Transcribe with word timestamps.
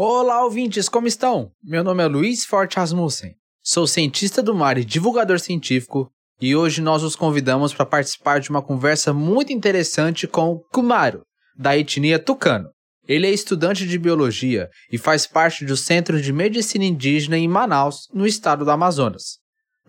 Olá, 0.00 0.44
ouvintes, 0.44 0.88
como 0.88 1.08
estão? 1.08 1.50
Meu 1.60 1.82
nome 1.82 2.04
é 2.04 2.06
Luiz 2.06 2.44
Forte 2.44 2.76
Rasmussen. 2.76 3.34
Sou 3.60 3.84
cientista 3.84 4.40
do 4.40 4.54
mar 4.54 4.78
e 4.78 4.84
divulgador 4.84 5.40
científico, 5.40 6.08
e 6.40 6.54
hoje 6.54 6.80
nós 6.80 7.02
os 7.02 7.16
convidamos 7.16 7.74
para 7.74 7.84
participar 7.84 8.38
de 8.38 8.48
uma 8.48 8.62
conversa 8.62 9.12
muito 9.12 9.52
interessante 9.52 10.28
com 10.28 10.60
Kumaro, 10.72 11.22
da 11.56 11.76
etnia 11.76 12.16
Tucano. 12.16 12.68
Ele 13.08 13.26
é 13.26 13.30
estudante 13.30 13.88
de 13.88 13.98
biologia 13.98 14.68
e 14.88 14.96
faz 14.96 15.26
parte 15.26 15.64
do 15.64 15.76
Centro 15.76 16.22
de 16.22 16.32
Medicina 16.32 16.84
Indígena 16.84 17.36
em 17.36 17.48
Manaus, 17.48 18.06
no 18.14 18.24
estado 18.24 18.64
do 18.64 18.70
Amazonas. 18.70 19.38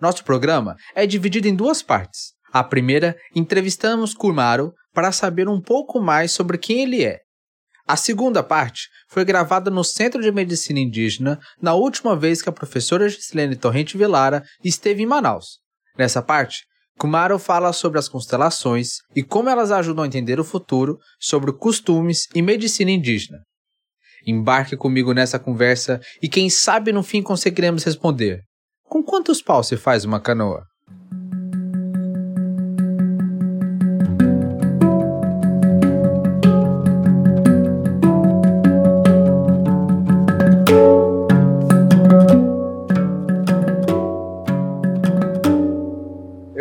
Nosso 0.01 0.23
programa 0.23 0.75
é 0.95 1.05
dividido 1.05 1.47
em 1.47 1.55
duas 1.55 1.83
partes. 1.83 2.33
A 2.51 2.63
primeira, 2.63 3.15
entrevistamos 3.35 4.15
Kumaro 4.15 4.73
para 4.91 5.11
saber 5.11 5.47
um 5.47 5.61
pouco 5.61 6.01
mais 6.01 6.31
sobre 6.31 6.57
quem 6.57 6.81
ele 6.81 7.03
é. 7.03 7.19
A 7.89 7.95
segunda 7.95 8.43
parte 8.43 8.87
foi 9.07 9.25
gravada 9.25 9.71
no 9.71 9.83
Centro 9.83 10.21
de 10.21 10.31
Medicina 10.31 10.79
Indígena 10.79 11.39
na 11.59 11.73
última 11.73 12.15
vez 12.15 12.39
que 12.39 12.47
a 12.47 12.51
professora 12.51 13.09
Gislene 13.09 13.55
Torrente 13.55 13.97
Velara 13.97 14.43
esteve 14.63 15.01
em 15.01 15.07
Manaus. 15.07 15.57
Nessa 15.97 16.21
parte, 16.21 16.65
Kumaro 16.99 17.39
fala 17.39 17.73
sobre 17.73 17.97
as 17.97 18.07
constelações 18.07 18.97
e 19.15 19.23
como 19.23 19.49
elas 19.49 19.71
ajudam 19.71 20.03
a 20.03 20.07
entender 20.07 20.39
o 20.39 20.43
futuro 20.43 20.99
sobre 21.19 21.51
costumes 21.51 22.27
e 22.35 22.43
medicina 22.43 22.91
indígena. 22.91 23.39
Embarque 24.23 24.77
comigo 24.77 25.11
nessa 25.11 25.39
conversa 25.39 25.99
e 26.21 26.29
quem 26.29 26.47
sabe 26.47 26.91
no 26.91 27.01
fim 27.01 27.23
conseguiremos 27.23 27.83
responder: 27.83 28.43
com 28.83 29.01
quantos 29.01 29.41
paus 29.41 29.67
se 29.67 29.75
faz 29.75 30.05
uma 30.05 30.19
canoa? 30.19 30.63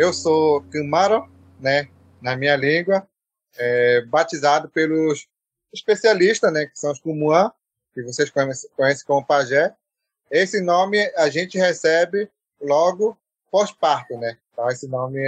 Eu 0.09 0.13
sou 0.13 0.63
Kumaro, 0.71 1.29
né, 1.59 1.87
na 2.19 2.35
minha 2.35 2.55
língua, 2.55 3.07
é, 3.55 4.01
batizado 4.07 4.67
pelos 4.67 5.27
especialistas, 5.71 6.51
né, 6.51 6.65
que 6.65 6.79
são 6.79 6.91
os 6.91 6.99
Kumuan, 6.99 7.51
que 7.93 8.01
vocês 8.01 8.27
conhecem, 8.31 8.71
conhecem 8.75 9.05
como 9.05 9.23
pajé, 9.23 9.71
esse 10.31 10.61
nome 10.61 10.99
a 11.15 11.29
gente 11.29 11.59
recebe 11.59 12.27
logo 12.59 13.15
pós-parto, 13.51 14.17
né? 14.17 14.39
Então, 14.51 14.67
esse 14.71 14.87
nome 14.87 15.19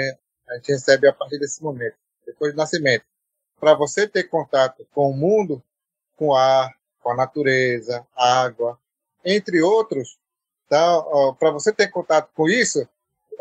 a 0.50 0.56
gente 0.56 0.72
recebe 0.72 1.08
a 1.08 1.14
partir 1.14 1.38
desse 1.38 1.62
momento, 1.62 1.96
depois 2.26 2.52
do 2.52 2.58
nascimento. 2.58 3.06
Para 3.60 3.76
você 3.76 4.08
ter 4.08 4.24
contato 4.24 4.84
com 4.96 5.12
o 5.12 5.16
mundo, 5.16 5.64
com 6.18 6.30
o 6.30 6.36
ar, 6.36 6.76
com 7.02 7.12
a 7.12 7.16
natureza, 7.16 8.04
água, 8.16 8.80
entre 9.24 9.62
outros, 9.62 10.18
então, 10.66 11.36
para 11.36 11.52
você 11.52 11.72
ter 11.72 11.90
contato 11.90 12.32
com 12.34 12.50
isso, 12.50 12.90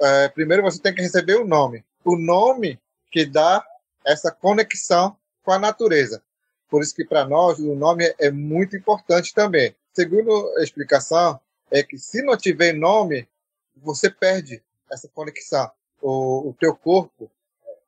é, 0.01 0.29
primeiro 0.29 0.63
você 0.63 0.81
tem 0.81 0.95
que 0.95 1.03
receber 1.03 1.37
o 1.37 1.47
nome. 1.47 1.85
O 2.05 2.17
nome 2.17 2.81
que 3.11 3.27
dá 3.27 3.65
essa 4.05 4.31
conexão 4.31 5.17
com 5.43 5.53
a 5.53 5.59
natureza. 5.59 6.23
Por 6.69 6.83
isso 6.83 6.95
que 6.95 7.05
para 7.05 7.27
nós 7.27 7.59
o 7.59 7.75
nome 7.75 8.15
é 8.19 8.31
muito 8.31 8.77
importante 8.77 9.35
também. 9.35 9.75
Segundo 9.93 10.55
a 10.57 10.63
explicação, 10.63 11.41
é 11.71 11.83
que 11.83 11.99
se 11.99 12.23
não 12.23 12.37
tiver 12.37 12.73
nome, 12.73 13.29
você 13.77 14.11
perde 14.11 14.63
essa 14.91 15.09
conexão. 15.09 15.71
O, 16.01 16.51
o 16.51 16.57
teu 16.59 16.75
corpo 16.75 17.31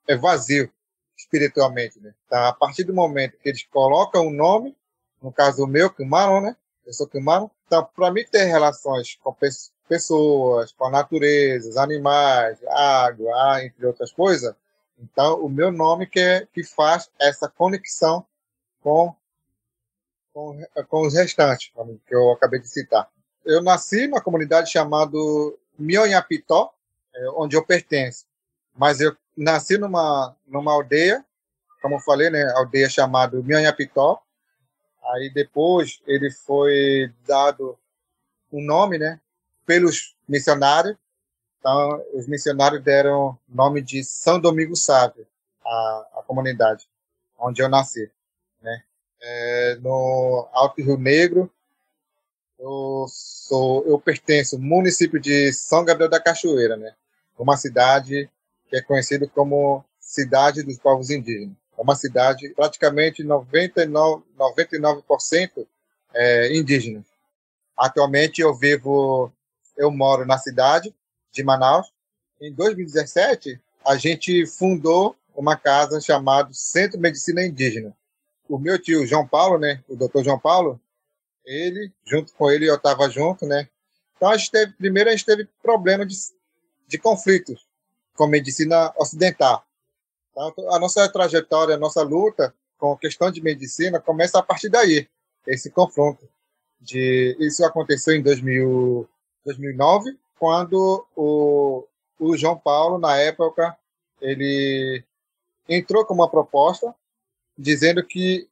é 0.07 0.17
vazio 0.17 0.71
espiritualmente, 1.17 2.01
né? 2.01 2.15
Então, 2.27 2.45
a 2.45 2.53
partir 2.53 2.85
do 2.85 2.93
momento 2.93 3.39
que 3.39 3.49
eles 3.49 3.65
colocam 3.65 4.27
o 4.27 4.31
nome, 4.33 4.77
no 5.23 5.33
caso 5.33 5.65
o 5.65 5.67
meu, 5.67 5.91
Kumaron, 5.91 6.41
né? 6.41 6.57
Eu 6.85 6.93
sou 6.93 7.07
Kumaron. 7.07 7.51
Então, 7.67 7.89
para 7.95 8.11
mim 8.11 8.25
ter 8.25 8.45
relações 8.45 9.17
com 9.23 9.33
pessoas, 9.89 10.73
com 10.73 10.87
a 10.87 10.91
natureza, 10.91 11.83
animais, 11.83 12.59
água, 12.67 13.35
ar, 13.37 13.65
entre 13.65 13.87
outras 13.87 14.13
coisas, 14.13 14.55
então 14.99 15.45
o 15.45 15.49
meu 15.49 15.73
nome 15.73 16.07
que, 16.07 16.21
é, 16.21 16.47
que 16.53 16.63
faz 16.65 17.11
essa 17.21 17.49
conexão 17.49 18.25
com, 18.81 19.15
com, 20.33 20.61
com 20.89 21.07
os 21.07 21.15
restantes, 21.15 21.73
que 22.07 22.15
eu 22.15 22.33
acabei 22.33 22.61
de 22.61 22.69
citar 22.69 23.09
eu 23.45 23.63
nasci 23.63 24.07
numa 24.07 24.21
comunidade 24.21 24.71
chamada 24.71 25.17
Mionhapitó, 25.79 26.73
é, 27.15 27.31
onde 27.31 27.57
eu 27.57 27.65
pertenço. 27.65 28.25
Mas 28.75 29.01
eu 29.01 29.17
nasci 29.37 29.79
numa, 29.79 30.37
numa 30.47 30.73
aldeia, 30.73 31.25
como 31.81 31.97
eu 31.97 32.01
falei, 32.01 32.31
né, 32.31 32.45
aldeia 32.55 32.89
chamada 32.89 33.41
Mionhapitó. 33.43 34.23
Aí 35.13 35.31
depois 35.33 36.01
ele 36.07 36.31
foi 36.31 37.13
dado 37.27 37.79
um 38.53 38.65
nome, 38.65 38.99
né, 38.99 39.21
pelos 39.67 40.17
missionários. 40.29 40.97
Então, 41.59 42.05
os 42.15 42.27
missionários 42.27 42.83
deram 42.83 43.39
nome 43.49 43.83
de 43.83 44.03
São 44.03 44.41
Domingo 44.41 44.75
Sábio 44.75 45.27
à, 45.65 46.07
à 46.17 46.23
comunidade 46.27 46.89
onde 47.43 47.61
eu 47.61 47.69
nasci, 47.69 48.11
né? 48.63 48.83
É, 49.21 49.79
no 49.81 50.49
Alto 50.53 50.83
Rio 50.83 50.97
Negro, 50.97 51.51
eu 52.59 53.07
sou, 53.09 53.85
eu 53.87 53.99
pertenço 53.99 54.57
ao 54.57 54.63
município 54.63 55.21
de 55.21 55.53
São 55.53 55.85
Gabriel 55.85 56.09
da 56.09 56.21
Cachoeira, 56.21 56.77
né? 56.77 56.95
Uma 57.37 57.57
cidade 57.57 58.31
que 58.69 58.77
é 58.77 58.83
conhecida 58.83 59.27
como 59.27 59.85
cidade 59.99 60.63
dos 60.63 60.79
povos 60.79 61.11
indígenas. 61.11 61.57
É 61.77 61.83
uma 61.83 61.97
cidade 61.97 62.49
praticamente 62.51 63.25
99, 63.25 64.23
99% 64.39 65.67
é, 66.15 66.57
indígena. 66.57 67.05
Atualmente 67.77 68.41
eu 68.41 68.55
vivo, 68.55 69.33
eu 69.77 69.91
moro 69.91 70.27
na 70.27 70.39
cidade 70.39 70.95
de 71.33 71.43
Manaus. 71.43 71.93
Em 72.41 72.53
2017 72.53 73.61
a 73.85 73.97
gente 73.97 74.47
fundou 74.47 75.17
uma 75.35 75.57
casa 75.57 76.01
chamada 76.01 76.51
Centro 76.53 77.01
Medicina 77.01 77.45
Indígena. 77.45 77.97
O 78.49 78.59
meu 78.59 78.81
tio 78.81 79.07
João 79.07 79.27
Paulo, 79.27 79.59
né, 79.59 79.83
o 79.89 79.97
doutor 79.97 80.23
João 80.25 80.39
Paulo, 80.39 80.81
ele, 81.45 81.93
junto 82.05 82.33
com 82.35 82.51
ele, 82.51 82.69
eu 82.69 82.77
estava 82.77 83.09
junto, 83.09 83.47
né? 83.47 83.69
Então, 84.17 84.31
a 84.31 84.37
gente 84.37 84.51
teve, 84.51 84.73
primeiro, 84.75 85.11
a 85.11 85.13
gente 85.13 85.27
teve 85.27 85.49
problema 85.63 86.07
de, 86.07 86.15
de 86.87 86.99
conflitos 86.99 87.67
com 88.15 88.27
medicina 88.27 88.93
ocidental. 88.97 89.65
Então, 90.31 90.55
a 90.71 90.79
nossa 90.79 91.09
trajetória, 91.09 91.75
a 91.75 91.79
nossa 91.79 92.03
luta 92.03 92.55
com 92.79 92.93
a 92.93 92.99
questão 92.99 93.31
de 93.31 93.43
medicina 93.43 94.01
começa 94.01 94.39
a 94.39 94.43
partir 94.43 94.69
daí, 94.69 95.09
esse 95.47 95.71
confronto. 95.71 96.29
De, 96.81 97.37
isso 97.39 97.65
aconteceu 97.65 98.15
em 98.15 98.23
2000, 98.23 99.09
2009, 99.45 100.17
quando 100.39 101.07
o, 101.17 101.87
o 102.19 102.37
João 102.37 102.59
Paulo, 102.59 102.99
na 102.99 103.17
época, 103.17 103.77
ele 104.21 105.05
entrou 105.69 106.05
com 106.05 106.15
uma 106.15 106.29
proposta 106.29 106.95
dizendo 107.57 108.05
que 108.05 108.49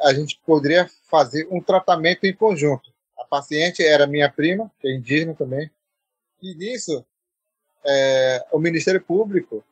a 0.00 0.12
gente 0.12 0.40
poderia 0.44 0.88
fazer 1.08 1.46
um 1.50 1.60
tratamento 1.60 2.24
em 2.24 2.34
conjunto. 2.34 2.92
A 3.18 3.24
paciente 3.24 3.82
era 3.82 4.06
minha 4.06 4.30
prima, 4.30 4.70
que 4.80 4.88
é 4.88 4.94
indígena 4.94 5.34
também, 5.34 5.70
e 6.42 6.54
nisso 6.54 7.04
é, 7.84 8.44
o 8.52 8.58
Ministério 8.58 9.00
Público 9.00 9.64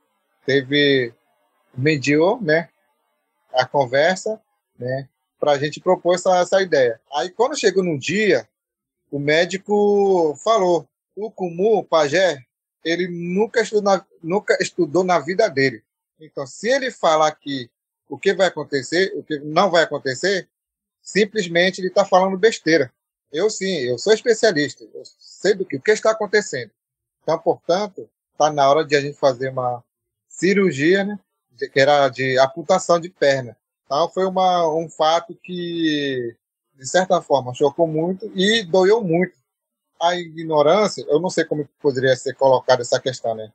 teve 0.44 1.12
mediou, 1.75 2.41
né, 2.41 2.69
a 3.53 3.66
conversa, 3.66 4.41
né, 4.78 5.09
para 5.38 5.53
a 5.53 5.59
gente 5.59 5.81
propor 5.81 6.15
essa, 6.15 6.38
essa 6.38 6.62
ideia. 6.62 7.00
Aí 7.15 7.31
quando 7.31 7.59
chegou 7.59 7.82
num 7.82 7.99
dia, 7.99 8.49
o 9.12 9.19
médico 9.19 10.34
falou, 10.43 10.89
o 11.15 11.31
Kumu, 11.31 11.77
o 11.77 11.84
pajé, 11.84 12.43
ele 12.83 13.06
nunca 13.09 13.61
estudou, 13.61 13.83
na, 13.83 14.06
nunca 14.23 14.56
estudou 14.59 15.05
na 15.05 15.19
vida 15.19 15.49
dele. 15.50 15.84
Então, 16.19 16.47
se 16.47 16.71
ele 16.71 16.91
falar 16.91 17.31
que 17.33 17.71
o 18.09 18.19
que 18.19 18.33
vai 18.33 18.47
acontecer, 18.47 19.12
o 19.15 19.23
que 19.23 19.39
não 19.41 19.71
vai 19.71 19.83
acontecer, 19.83 20.49
simplesmente 21.03 21.78
ele 21.78 21.89
está 21.89 22.06
falando 22.06 22.39
besteira. 22.39 22.91
Eu 23.31 23.50
sim, 23.50 23.81
eu 23.81 23.99
sou 23.99 24.14
especialista, 24.14 24.82
eu 24.94 25.03
sei 25.19 25.55
do 25.55 25.67
que, 25.67 25.76
o 25.76 25.82
que 25.82 25.91
está 25.91 26.12
acontecendo. 26.12 26.70
Então, 27.23 27.38
portanto, 27.38 28.09
está 28.32 28.50
na 28.50 28.69
hora 28.69 28.82
de 28.82 28.97
a 28.97 29.00
gente 29.00 29.19
fazer 29.19 29.50
uma 29.50 29.85
cirurgia, 30.26 31.05
né, 31.05 31.19
que 31.70 31.79
era 31.79 32.09
de 32.09 32.38
amputação 32.38 32.99
de 32.99 33.11
perna. 33.11 33.55
Então, 33.85 34.09
foi 34.09 34.25
uma, 34.25 34.75
um 34.75 34.88
fato 34.88 35.35
que, 35.35 36.35
de 36.75 36.89
certa 36.89 37.21
forma, 37.21 37.55
chocou 37.55 37.87
muito 37.87 38.31
e 38.35 38.65
doeu 38.65 39.03
muito. 39.03 39.35
A 40.01 40.17
ignorância, 40.17 41.05
eu 41.09 41.21
não 41.21 41.31
sei 41.31 41.45
como 41.45 41.69
poderia 41.81 42.17
ser 42.17 42.35
colocada 42.35 42.83
essa 42.83 43.01
questão, 43.01 43.35
né? 43.35 43.53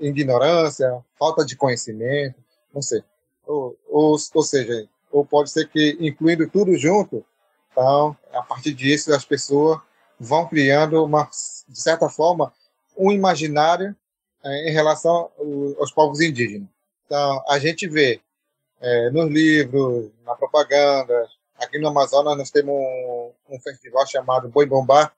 Ignorância, 0.00 1.02
falta 1.18 1.44
de 1.44 1.56
conhecimento, 1.56 2.36
não 2.74 2.82
sei 2.82 3.02
ou, 3.48 3.76
ou, 3.88 4.16
ou 4.34 4.42
seja, 4.42 4.86
ou 5.10 5.24
pode 5.24 5.50
ser 5.50 5.66
que 5.68 5.96
incluindo 5.98 6.48
tudo 6.48 6.76
junto, 6.76 7.24
então, 7.72 8.16
a 8.32 8.42
partir 8.42 8.74
disso, 8.74 9.12
as 9.14 9.24
pessoas 9.24 9.80
vão 10.20 10.46
criando, 10.46 11.02
uma, 11.02 11.24
de 11.68 11.80
certa 11.80 12.08
forma, 12.08 12.52
um 12.96 13.10
imaginário 13.10 13.96
é, 14.44 14.68
em 14.68 14.72
relação 14.72 15.30
aos 15.78 15.90
povos 15.92 16.20
indígenas. 16.20 16.68
Então, 17.06 17.42
a 17.48 17.58
gente 17.58 17.88
vê 17.88 18.20
é, 18.80 19.10
nos 19.10 19.30
livros, 19.30 20.10
na 20.24 20.34
propaganda, 20.34 21.26
aqui 21.58 21.78
no 21.78 21.88
Amazonas 21.88 22.36
nós 22.36 22.50
temos 22.50 22.74
um, 22.74 23.32
um 23.50 23.60
festival 23.60 24.06
chamado 24.06 24.48
Boi 24.48 24.64
Bombar. 24.64 25.14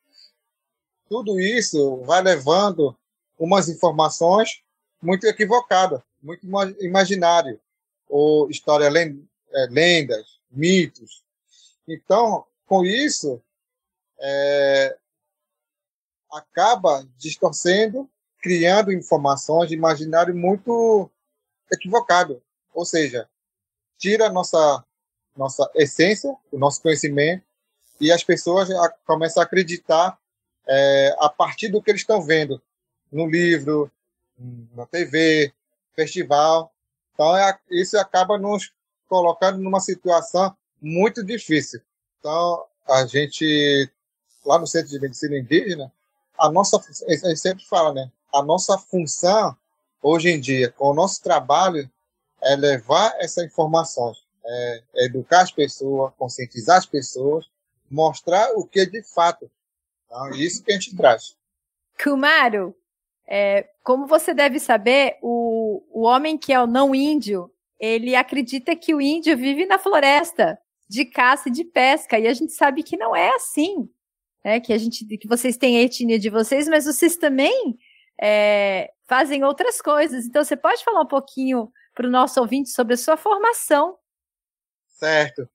Tudo 1.08 1.38
isso 1.38 1.98
vai 2.04 2.22
levando 2.22 2.96
umas 3.38 3.68
informações 3.68 4.62
muito 5.02 5.26
equivocadas, 5.26 6.00
muito 6.22 6.46
imaginário, 6.80 7.60
ou 8.08 8.50
história 8.50 8.86
é, 8.86 9.66
lendas, 9.70 10.40
mitos. 10.50 11.24
Então, 11.88 12.46
com 12.66 12.84
isso, 12.84 13.42
é, 14.20 14.96
acaba 16.30 17.06
distorcendo, 17.16 18.08
criando 18.40 18.92
informações 18.92 19.68
de 19.68 19.74
imaginário 19.74 20.34
muito 20.34 21.10
equivocado. 21.72 22.42
Ou 22.72 22.84
seja, 22.84 23.28
tira 23.98 24.30
nossa, 24.30 24.84
nossa 25.36 25.70
essência, 25.74 26.34
o 26.52 26.58
nosso 26.58 26.82
conhecimento, 26.82 27.44
e 28.00 28.10
as 28.10 28.24
pessoas 28.24 28.68
começam 29.04 29.42
a 29.42 29.46
acreditar 29.46 30.18
é, 30.66 31.14
a 31.18 31.28
partir 31.28 31.68
do 31.68 31.82
que 31.82 31.90
eles 31.90 32.00
estão 32.00 32.22
vendo 32.22 32.60
no 33.12 33.28
livro, 33.28 33.90
na 34.74 34.86
TV, 34.86 35.52
festival. 35.94 36.72
Então, 37.12 37.36
é, 37.36 37.58
isso 37.70 37.98
acaba 37.98 38.38
nos 38.38 38.72
colocando 39.08 39.58
numa 39.58 39.80
situação 39.80 40.56
muito 40.80 41.22
difícil. 41.24 41.80
Então, 42.18 42.64
a 42.88 43.04
gente, 43.06 43.90
lá 44.44 44.58
no 44.58 44.66
Centro 44.66 44.90
de 44.90 45.00
Medicina 45.00 45.36
Indígena, 45.36 45.92
a 46.38 46.50
nossa, 46.50 46.78
a 46.78 47.12
gente 47.12 47.36
sempre 47.36 47.64
fala, 47.64 47.92
né? 47.92 48.10
A 48.32 48.42
nossa 48.42 48.78
função, 48.78 49.54
hoje 50.02 50.30
em 50.30 50.40
dia, 50.40 50.70
com 50.70 50.86
o 50.86 50.94
nosso 50.94 51.22
trabalho, 51.22 51.90
é 52.40 52.56
levar 52.56 53.14
essa 53.18 53.44
informação, 53.44 54.14
é, 54.44 54.82
é 54.96 55.04
educar 55.06 55.42
as 55.42 55.52
pessoas, 55.52 56.12
conscientizar 56.16 56.78
as 56.78 56.86
pessoas, 56.86 57.46
mostrar 57.90 58.52
o 58.56 58.66
que 58.66 58.80
é 58.80 58.86
de 58.86 59.02
fato. 59.02 59.50
Então, 60.06 60.30
isso 60.30 60.62
que 60.62 60.72
a 60.72 60.74
gente 60.74 60.96
traz. 60.96 61.36
Kumaro, 62.02 62.74
é, 63.28 63.68
como 63.82 64.06
você 64.06 64.34
deve 64.34 64.58
saber, 64.58 65.18
o, 65.22 65.82
o 65.90 66.02
homem 66.02 66.36
que 66.36 66.52
é 66.52 66.60
o 66.60 66.66
não 66.66 66.94
índio, 66.94 67.50
ele 67.78 68.14
acredita 68.14 68.74
que 68.74 68.94
o 68.94 69.00
índio 69.00 69.36
vive 69.36 69.66
na 69.66 69.78
floresta 69.78 70.58
de 70.88 71.04
caça 71.04 71.48
e 71.48 71.52
de 71.52 71.64
pesca, 71.64 72.18
e 72.18 72.26
a 72.26 72.34
gente 72.34 72.52
sabe 72.52 72.82
que 72.82 72.96
não 72.96 73.14
é 73.14 73.32
assim, 73.34 73.88
né? 74.44 74.58
Que 74.58 74.72
a 74.72 74.78
gente, 74.78 75.04
que 75.04 75.28
vocês 75.28 75.56
têm 75.56 75.78
a 75.78 75.82
etnia 75.82 76.18
de 76.18 76.28
vocês, 76.28 76.66
mas 76.68 76.84
vocês 76.84 77.16
também 77.16 77.78
é, 78.20 78.90
fazem 79.06 79.44
outras 79.44 79.80
coisas. 79.80 80.26
Então, 80.26 80.42
você 80.42 80.56
pode 80.56 80.82
falar 80.82 81.02
um 81.02 81.06
pouquinho 81.06 81.70
para 81.94 82.08
o 82.08 82.10
nosso 82.10 82.40
ouvinte 82.40 82.70
sobre 82.70 82.94
a 82.94 82.96
sua 82.96 83.16
formação? 83.16 83.96
Certo. 85.00 85.48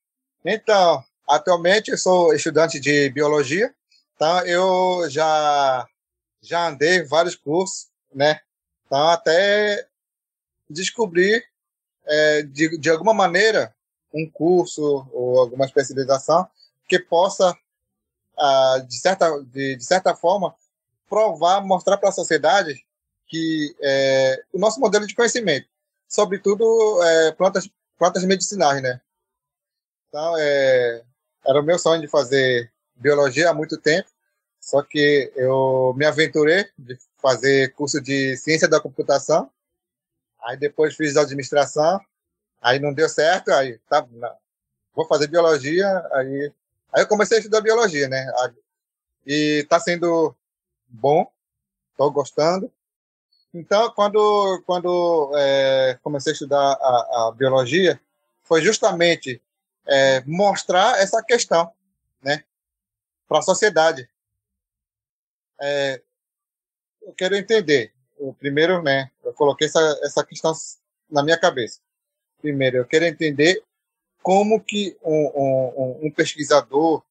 Então, 0.43 1.03
atualmente 1.27 1.91
eu 1.91 1.97
sou 1.99 2.33
estudante 2.33 2.79
de 2.79 3.11
biologia, 3.11 3.71
então 4.15 4.39
eu 4.47 5.07
já 5.07 5.87
já 6.41 6.67
andei 6.67 7.03
vários 7.03 7.35
cursos, 7.35 7.87
né? 8.13 8.39
Então, 8.85 9.07
até 9.09 9.87
descobrir 10.67 11.43
é, 12.05 12.41
de, 12.41 12.77
de 12.79 12.89
alguma 12.89 13.13
maneira, 13.13 13.73
um 14.11 14.27
curso 14.27 15.07
ou 15.13 15.39
alguma 15.39 15.65
especialização 15.65 16.47
que 16.87 16.97
possa, 16.97 17.55
ah, 18.37 18.83
de, 18.87 18.97
certa, 18.97 19.29
de, 19.43 19.75
de 19.75 19.85
certa 19.85 20.15
forma, 20.15 20.55
provar, 21.07 21.61
mostrar 21.61 21.97
para 21.97 22.09
a 22.09 22.13
sociedade 22.13 22.83
que 23.27 23.75
é, 23.81 24.43
o 24.53 24.57
nosso 24.57 24.79
modelo 24.79 25.05
de 25.05 25.13
conhecimento, 25.13 25.67
sobretudo 26.07 26.65
é, 27.03 27.31
plantas, 27.33 27.69
plantas 27.97 28.23
medicinais, 28.23 28.81
né? 28.81 29.01
Então, 30.09 30.35
é, 30.37 31.03
era 31.45 31.59
o 31.59 31.63
meu 31.63 31.77
sonho 31.77 32.01
de 32.01 32.07
fazer 32.07 32.71
biologia 32.95 33.49
há 33.49 33.53
muito 33.53 33.77
tempo, 33.77 34.09
só 34.59 34.81
que 34.81 35.31
eu 35.35 35.93
me 35.97 36.05
aventurei 36.05 36.65
de 36.77 36.97
fazer 37.21 37.73
curso 37.73 38.01
de 38.01 38.37
ciência 38.37 38.67
da 38.67 38.79
computação 38.79 39.51
Aí 40.45 40.57
depois 40.57 40.95
fiz 40.95 41.17
administração, 41.17 41.99
aí 42.61 42.79
não 42.79 42.93
deu 42.93 43.09
certo, 43.09 43.49
aí 43.49 43.79
tá, 43.89 44.05
não, 44.11 44.31
vou 44.93 45.07
fazer 45.07 45.27
biologia, 45.27 45.87
aí, 46.13 46.51
aí 46.93 47.01
eu 47.01 47.07
comecei 47.07 47.37
a 47.37 47.39
estudar 47.39 47.61
biologia, 47.61 48.07
né? 48.07 48.31
E 49.25 49.61
está 49.63 49.79
sendo 49.79 50.35
bom, 50.87 51.27
estou 51.91 52.11
gostando. 52.11 52.71
Então, 53.51 53.89
quando, 53.91 54.61
quando 54.67 55.31
é, 55.35 55.97
comecei 56.03 56.31
a 56.31 56.33
estudar 56.33 56.73
a, 56.73 57.27
a 57.27 57.33
biologia, 57.35 57.99
foi 58.43 58.61
justamente 58.61 59.41
é, 59.87 60.21
mostrar 60.25 60.99
essa 60.99 61.23
questão, 61.23 61.71
né, 62.21 62.43
para 63.27 63.39
a 63.39 63.43
sociedade. 63.43 64.09
É, 65.61 66.01
eu 67.01 67.13
quero 67.13 67.35
entender 67.35 67.93
o 68.17 68.33
primeiro, 68.33 68.81
né, 68.81 69.11
eu 69.23 69.33
coloquei 69.33 69.67
essa, 69.67 69.99
essa 70.03 70.25
questão 70.25 70.53
na 71.09 71.23
minha 71.23 71.39
cabeça. 71.39 71.79
Primeiro, 72.41 72.77
eu 72.77 72.85
quero 72.85 73.05
entender 73.05 73.63
como 74.21 74.59
que 74.59 74.97
um, 75.03 75.31
um, 75.35 76.07
um 76.07 76.11
pesquisador 76.11 77.03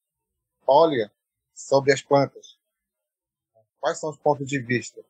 olha 0.66 1.10
sobre 1.54 1.92
as 1.92 2.02
plantas. 2.02 2.58
Quais 3.78 3.98
são 3.98 4.10
os 4.10 4.16
pontos 4.16 4.46
de 4.46 4.58
vista? 4.58 5.00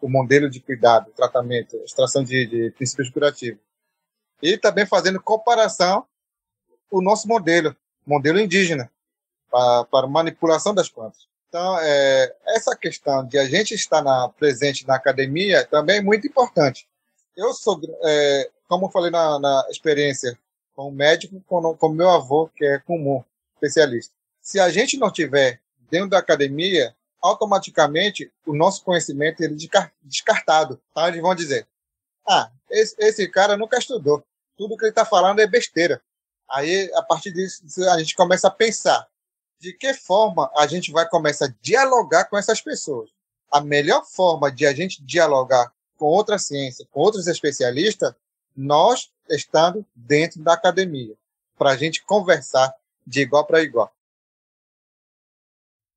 O 0.00 0.08
modelo 0.08 0.50
de 0.50 0.60
cuidado, 0.60 1.12
tratamento, 1.12 1.76
extração 1.84 2.24
de, 2.24 2.46
de 2.46 2.70
princípios 2.72 3.10
curativos. 3.10 3.60
E 4.42 4.58
também 4.58 4.86
fazendo 4.86 5.22
comparação 5.22 6.06
o 6.92 7.00
nosso 7.00 7.26
modelo, 7.26 7.74
modelo 8.06 8.38
indígena, 8.38 8.90
para, 9.50 9.84
para 9.84 10.06
manipulação 10.06 10.74
das 10.74 10.88
plantas. 10.88 11.26
Então, 11.48 11.78
é, 11.80 12.34
essa 12.48 12.76
questão 12.76 13.26
de 13.26 13.38
a 13.38 13.46
gente 13.46 13.74
estar 13.74 14.02
na, 14.02 14.28
presente 14.28 14.86
na 14.86 14.94
academia 14.94 15.64
também 15.66 15.98
é 15.98 16.02
muito 16.02 16.26
importante. 16.26 16.86
Eu 17.36 17.52
sou, 17.54 17.80
é, 18.04 18.50
como 18.68 18.86
eu 18.86 18.90
falei 18.90 19.10
na, 19.10 19.38
na 19.38 19.66
experiência 19.70 20.38
com 20.74 20.88
o 20.88 20.92
médico, 20.92 21.42
com, 21.46 21.76
com 21.76 21.88
meu 21.88 22.10
avô, 22.10 22.48
que 22.54 22.64
é 22.64 22.78
comum, 22.78 23.24
especialista. 23.54 24.14
Se 24.40 24.60
a 24.60 24.70
gente 24.70 24.98
não 24.98 25.10
tiver 25.10 25.60
dentro 25.90 26.10
da 26.10 26.18
academia, 26.18 26.94
automaticamente 27.20 28.30
o 28.46 28.54
nosso 28.54 28.82
conhecimento 28.82 29.42
é 29.42 29.48
descartado. 30.02 30.80
Então, 30.90 31.06
eles 31.08 31.20
vão 31.20 31.34
dizer: 31.34 31.66
ah, 32.26 32.50
esse, 32.70 32.96
esse 32.98 33.28
cara 33.28 33.56
nunca 33.56 33.78
estudou. 33.78 34.24
Tudo 34.56 34.76
que 34.76 34.84
ele 34.84 34.90
está 34.90 35.04
falando 35.04 35.40
é 35.40 35.46
besteira. 35.46 36.02
Aí, 36.52 36.92
a 36.94 37.02
partir 37.02 37.32
disso, 37.32 37.62
a 37.88 37.98
gente 37.98 38.14
começa 38.14 38.48
a 38.48 38.50
pensar 38.50 39.08
de 39.58 39.72
que 39.72 39.94
forma 39.94 40.50
a 40.54 40.66
gente 40.66 40.92
vai 40.92 41.08
começar 41.08 41.46
a 41.46 41.54
dialogar 41.62 42.26
com 42.26 42.36
essas 42.36 42.60
pessoas. 42.60 43.10
A 43.50 43.60
melhor 43.60 44.04
forma 44.04 44.52
de 44.52 44.66
a 44.66 44.74
gente 44.74 45.02
dialogar 45.02 45.72
com 45.96 46.06
outra 46.06 46.38
ciência, 46.38 46.86
com 46.90 47.00
outros 47.00 47.26
especialistas, 47.26 48.14
nós 48.54 49.10
estando 49.30 49.86
dentro 49.94 50.42
da 50.42 50.52
academia, 50.52 51.14
para 51.56 51.70
a 51.70 51.76
gente 51.76 52.04
conversar 52.04 52.74
de 53.06 53.22
igual 53.22 53.46
para 53.46 53.62
igual. 53.62 53.90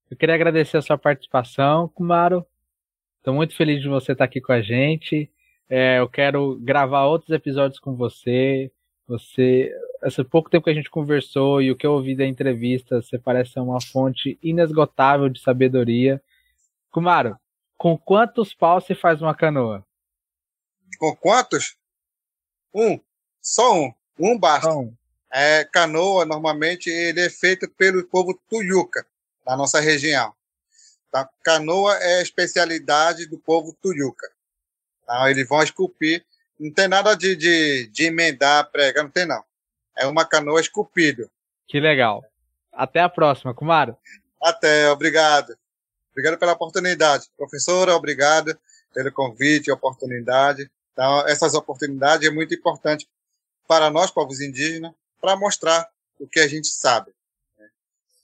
Eu 0.09 0.15
queria 0.15 0.35
agradecer 0.35 0.77
a 0.77 0.81
sua 0.81 0.97
participação, 0.97 1.89
Kumaro. 1.89 2.45
Estou 3.17 3.33
muito 3.33 3.55
feliz 3.55 3.81
de 3.81 3.89
você 3.89 4.13
estar 4.13 4.23
aqui 4.23 4.39
com 4.39 4.53
a 4.53 4.61
gente. 4.61 5.29
É, 5.67 5.99
eu 5.99 6.07
quero 6.07 6.57
gravar 6.61 7.05
outros 7.05 7.31
episódios 7.31 7.79
com 7.79 7.95
você. 7.95 8.71
Você, 9.07 9.71
esse 10.03 10.23
pouco 10.23 10.49
tempo 10.49 10.63
que 10.63 10.71
a 10.71 10.73
gente 10.73 10.89
conversou 10.89 11.61
e 11.61 11.71
o 11.71 11.75
que 11.75 11.85
eu 11.85 11.93
ouvi 11.93 12.15
da 12.15 12.25
entrevista, 12.25 13.01
você 13.01 13.19
parece 13.19 13.53
ser 13.53 13.59
uma 13.59 13.79
fonte 13.79 14.39
inesgotável 14.41 15.29
de 15.29 15.39
sabedoria. 15.39 16.21
Kumaro, 16.89 17.37
com 17.77 17.97
quantos 17.97 18.53
paus 18.53 18.85
se 18.85 18.95
faz 18.95 19.21
uma 19.21 19.35
canoa? 19.35 19.85
Com 20.97 21.15
quantos? 21.15 21.77
Um. 22.73 22.99
Só 23.41 23.75
um. 23.75 23.93
Um 24.19 24.39
basta. 24.39 24.69
Um. 24.69 24.95
É, 25.31 25.65
canoa, 25.65 26.25
normalmente, 26.25 26.89
ele 26.89 27.19
é 27.19 27.29
feito 27.29 27.69
pelo 27.69 28.03
povo 28.07 28.33
Tuyuca, 28.49 29.05
na 29.45 29.55
nossa 29.55 29.79
região. 29.79 30.33
Tá? 31.11 31.29
Canoa 31.43 31.95
é 31.97 32.19
a 32.19 32.21
especialidade 32.21 33.27
do 33.27 33.37
povo 33.37 33.75
Tuyuca. 33.81 34.31
Então, 35.03 35.27
eles 35.27 35.47
vão 35.47 35.61
esculpir 35.61 36.25
não 36.59 36.71
tem 36.71 36.87
nada 36.87 37.15
de, 37.15 37.35
de, 37.35 37.87
de 37.87 38.05
emendar, 38.05 38.69
pregar, 38.71 39.03
não 39.03 39.11
tem 39.11 39.25
não. 39.25 39.43
É 39.97 40.05
uma 40.07 40.25
canoa 40.25 40.59
esculpida. 40.59 41.29
Que 41.67 41.79
legal. 41.79 42.23
Até 42.71 42.99
a 43.01 43.09
próxima, 43.09 43.53
Kumaro. 43.53 43.97
Até, 44.41 44.89
obrigado. 44.89 45.57
Obrigado 46.11 46.37
pela 46.37 46.53
oportunidade. 46.53 47.27
Professora, 47.37 47.95
obrigado 47.95 48.57
pelo 48.93 49.11
convite 49.11 49.67
e 49.67 49.71
oportunidade. 49.71 50.69
Então, 50.93 51.27
essas 51.27 51.53
oportunidades 51.53 52.27
é 52.27 52.31
muito 52.31 52.53
importante 52.53 53.07
para 53.67 53.89
nós, 53.89 54.11
povos 54.11 54.39
indígenas, 54.39 54.93
para 55.19 55.35
mostrar 55.35 55.89
o 56.19 56.27
que 56.27 56.39
a 56.39 56.47
gente 56.47 56.67
sabe. 56.67 57.11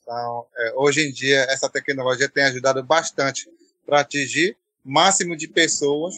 Então, 0.00 0.46
é, 0.56 0.72
hoje 0.76 1.06
em 1.06 1.12
dia, 1.12 1.40
essa 1.50 1.68
tecnologia 1.68 2.28
tem 2.28 2.44
ajudado 2.44 2.82
bastante 2.82 3.48
para 3.84 4.00
atingir 4.00 4.56
máximo 4.84 5.36
de 5.36 5.46
pessoas 5.46 6.14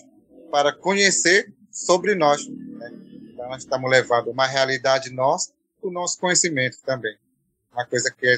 para 0.51 0.73
conhecer 0.73 1.53
sobre 1.75 2.15
nós. 2.15 2.47
Né? 2.49 2.91
Então, 3.33 3.49
nós 3.49 3.65
estamos 3.65 3.91
levando 3.91 4.31
uma 4.31 4.47
realidade 4.47 5.11
nossa, 5.11 5.53
o 5.83 5.91
nosso 5.91 6.19
conhecimento 6.19 6.79
também. 6.87 7.19
Uma 7.73 7.85
coisa 7.85 8.11
que 8.17 8.27
é 8.27 8.37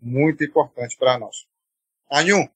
muito 0.00 0.44
importante 0.44 0.96
para 0.96 1.18
nós. 1.18 1.46
Anhum, 2.10 2.48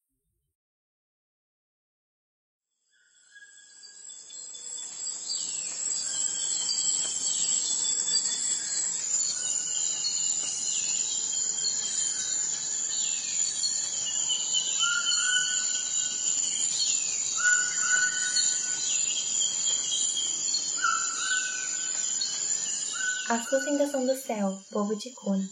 A 23.32 23.40
sustentação 23.40 24.04
do 24.04 24.14
céu, 24.14 24.60
povo 24.70 24.94
de 24.94 25.08
Cuna. 25.14 25.48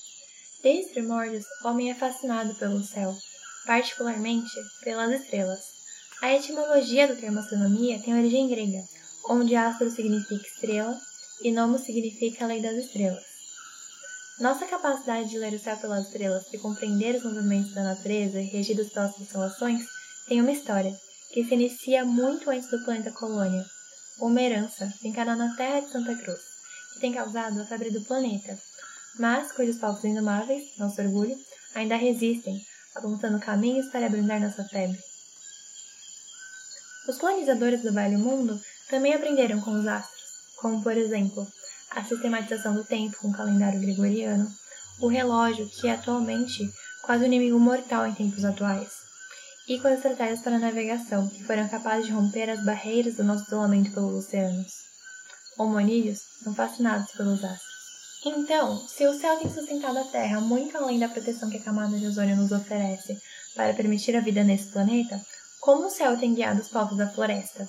Desde 0.63 0.85
os 0.85 0.93
primórdios, 0.93 1.47
o 1.65 1.69
homem 1.69 1.91
é 1.91 1.95
fascinado 1.95 2.55
pelo 2.57 2.85
céu, 2.85 3.17
particularmente 3.65 4.51
pelas 4.85 5.19
estrelas. 5.19 5.61
A 6.21 6.31
etimologia 6.35 7.09
do 7.09 7.19
termo 7.19 7.39
astronomia 7.39 7.99
tem 8.03 8.13
origem 8.13 8.51
grega, 8.51 8.85
onde 9.31 9.57
astro 9.57 9.91
significa 9.91 10.47
estrela 10.47 10.95
e 11.43 11.51
nomo 11.51 11.79
significa 11.79 12.45
lei 12.45 12.61
das 12.61 12.75
estrelas. 12.75 13.25
Nossa 14.39 14.67
capacidade 14.67 15.31
de 15.31 15.39
ler 15.39 15.55
o 15.55 15.59
céu 15.59 15.79
pelas 15.79 16.05
estrelas 16.05 16.53
e 16.53 16.59
compreender 16.59 17.17
os 17.17 17.25
movimentos 17.25 17.73
da 17.73 17.83
natureza 17.83 18.41
regidos 18.41 18.91
pelas 18.91 19.15
constelações 19.15 19.87
tem 20.29 20.43
uma 20.43 20.53
história, 20.53 20.95
que 21.33 21.43
se 21.47 21.55
inicia 21.55 22.05
muito 22.05 22.51
antes 22.51 22.71
do 22.71 22.85
planeta 22.85 23.11
Colônia, 23.11 23.65
uma 24.19 24.43
herança 24.43 24.87
fincada 25.01 25.35
na 25.35 25.57
terra 25.57 25.81
de 25.81 25.91
Santa 25.91 26.15
Cruz 26.15 26.50
tem 27.01 27.13
causado 27.13 27.61
a 27.61 27.65
febre 27.65 27.91
do 27.91 28.03
planeta, 28.03 28.57
mas 29.19 29.51
cujos 29.53 29.79
povos 29.79 30.05
indomáveis, 30.05 30.77
nosso 30.79 31.01
orgulho, 31.01 31.37
ainda 31.75 31.97
resistem, 31.97 32.65
apontando 32.95 33.41
caminhos 33.41 33.89
para 33.89 34.07
abrandar 34.07 34.41
nossa 34.41 34.63
febre. 34.65 34.99
Os 37.09 37.17
colonizadores 37.17 37.83
do 37.83 37.93
Velho 37.93 38.19
Mundo 38.19 38.61
também 38.89 39.15
aprenderam 39.15 39.61
com 39.61 39.73
os 39.73 39.87
astros, 39.87 40.21
como, 40.59 40.83
por 40.83 40.97
exemplo, 40.97 41.47
a 41.91 42.05
sistematização 42.05 42.75
do 42.75 42.85
tempo 42.85 43.17
com 43.17 43.29
o 43.29 43.33
calendário 43.33 43.81
gregoriano, 43.81 44.47
o 45.01 45.09
relógio, 45.09 45.69
que 45.69 45.89
é 45.89 45.93
atualmente 45.93 46.71
quase 47.03 47.25
o 47.25 47.27
inimigo 47.27 47.59
mortal 47.59 48.07
em 48.07 48.15
tempos 48.15 48.45
atuais, 48.45 48.93
e 49.67 49.81
com 49.81 49.89
as 49.89 49.95
estratégias 49.95 50.41
para 50.41 50.59
navegação, 50.59 51.29
que 51.29 51.43
foram 51.45 51.67
capazes 51.67 52.07
de 52.07 52.13
romper 52.13 52.51
as 52.51 52.65
barreiras 52.65 53.15
do 53.15 53.25
nosso 53.25 53.45
isolamento 53.45 53.91
pelos 53.93 54.27
oceanos 54.27 54.90
homonídeos 55.65 56.21
são 56.43 56.55
fascinados 56.55 57.13
pelos 57.13 57.45
astros. 57.45 57.71
Então, 58.25 58.77
se 58.87 59.07
o 59.07 59.19
céu 59.19 59.39
tem 59.39 59.51
sustentado 59.51 59.99
a 59.99 60.05
Terra 60.05 60.41
muito 60.41 60.77
além 60.77 60.99
da 60.99 61.09
proteção 61.09 61.49
que 61.49 61.57
a 61.57 61.63
camada 61.63 61.99
de 61.99 62.07
ozônio 62.07 62.37
nos 62.37 62.53
oferece 62.53 63.19
para 63.55 63.75
permitir 63.75 64.15
a 64.17 64.21
vida 64.21 64.45
nesse 64.45 64.67
planeta, 64.71 65.21
como 65.61 65.87
o 65.87 65.91
céu 65.91 66.17
tem 66.19 66.35
guiado 66.35 66.61
os 66.61 66.69
povos 66.69 66.97
da 66.97 67.09
floresta? 67.09 67.69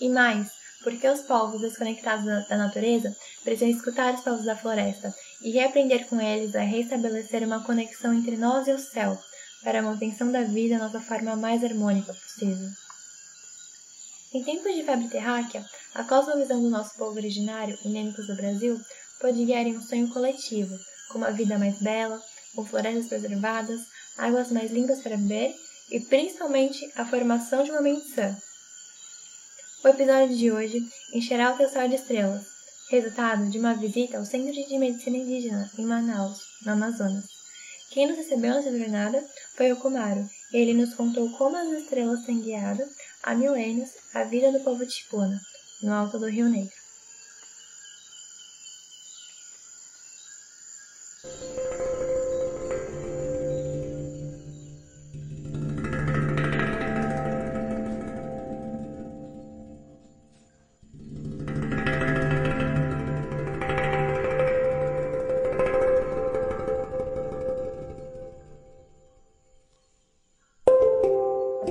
E 0.00 0.08
mais, 0.08 0.48
porque 0.82 1.08
os 1.08 1.20
povos 1.20 1.60
desconectados 1.60 2.24
da 2.24 2.56
natureza 2.56 3.14
precisam 3.44 3.68
escutar 3.68 4.14
os 4.14 4.20
povos 4.20 4.44
da 4.44 4.56
floresta 4.56 5.14
e 5.42 5.50
reaprender 5.50 6.06
com 6.08 6.20
eles 6.20 6.54
a 6.54 6.60
restabelecer 6.60 7.42
uma 7.42 7.62
conexão 7.64 8.14
entre 8.14 8.36
nós 8.36 8.66
e 8.68 8.72
o 8.72 8.78
céu, 8.78 9.18
para 9.62 9.78
a 9.78 9.82
manutenção 9.82 10.32
da 10.32 10.42
vida 10.42 10.76
na 10.76 10.84
nossa 10.84 11.00
forma 11.00 11.36
mais 11.36 11.62
harmônica 11.62 12.12
possível. 12.12 12.68
Em 14.34 14.42
tempos 14.42 14.74
de 14.74 14.82
febre 14.82 15.08
terráquea, 15.08 15.62
a 15.94 16.04
cosmovisão 16.04 16.62
do 16.62 16.70
nosso 16.70 16.96
povo 16.96 17.16
originário, 17.16 17.78
endêmicos 17.84 18.26
do 18.26 18.34
Brasil, 18.34 18.80
pode 19.20 19.44
guiar 19.44 19.66
em 19.66 19.76
um 19.76 19.82
sonho 19.82 20.08
coletivo, 20.08 20.74
com 21.10 21.18
uma 21.18 21.30
vida 21.30 21.58
mais 21.58 21.78
bela, 21.78 22.18
com 22.54 22.64
florestas 22.64 23.08
preservadas, 23.08 23.82
águas 24.16 24.50
mais 24.50 24.70
limpas 24.70 25.02
para 25.02 25.18
beber 25.18 25.54
e 25.90 26.00
principalmente 26.00 26.90
a 26.96 27.04
formação 27.04 27.62
de 27.62 27.70
uma 27.70 27.82
mente 27.82 28.08
sã. 28.08 28.34
O 29.84 29.88
episódio 29.88 30.34
de 30.34 30.50
hoje 30.50 30.80
encherá 31.12 31.52
o 31.52 31.56
teu 31.58 31.68
céu 31.68 31.86
de 31.86 31.96
estrelas, 31.96 32.46
resultado 32.90 33.50
de 33.50 33.58
uma 33.58 33.74
visita 33.74 34.16
ao 34.16 34.24
Centro 34.24 34.50
de 34.50 34.78
Medicina 34.78 35.18
Indígena 35.18 35.70
em 35.76 35.84
Manaus, 35.84 36.40
no 36.64 36.72
Amazonas. 36.72 37.26
Quem 37.90 38.08
nos 38.08 38.16
recebeu 38.16 38.54
nessa 38.54 38.74
jornada 38.74 39.22
foi 39.54 39.70
o 39.72 39.76
Kumaro, 39.76 40.26
ele 40.52 40.74
nos 40.74 40.94
contou 40.94 41.30
como 41.30 41.56
as 41.56 41.68
estrelas 41.72 42.24
têm 42.24 42.40
guiado 42.40 42.82
há 43.22 43.34
milênios 43.34 43.90
a 44.14 44.24
vida 44.24 44.52
do 44.52 44.60
povo 44.60 44.86
tipuna, 44.86 45.40
no 45.82 45.92
alto 45.92 46.18
do 46.18 46.28
Rio 46.28 46.48
Negro. 46.48 46.81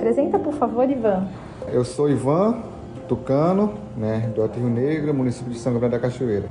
Apresenta, 0.02 0.36
por 0.36 0.52
favor, 0.54 0.90
Ivan. 0.90 1.28
Eu 1.68 1.84
sou 1.84 2.10
Ivan, 2.10 2.56
Tucano, 3.06 3.74
né, 3.96 4.32
do 4.34 4.42
Alto 4.42 4.58
Rio 4.58 4.68
Negro, 4.68 5.14
município 5.14 5.52
de 5.52 5.60
São 5.60 5.72
Grande 5.74 5.92
da 5.92 6.00
Cachoeira. 6.00 6.46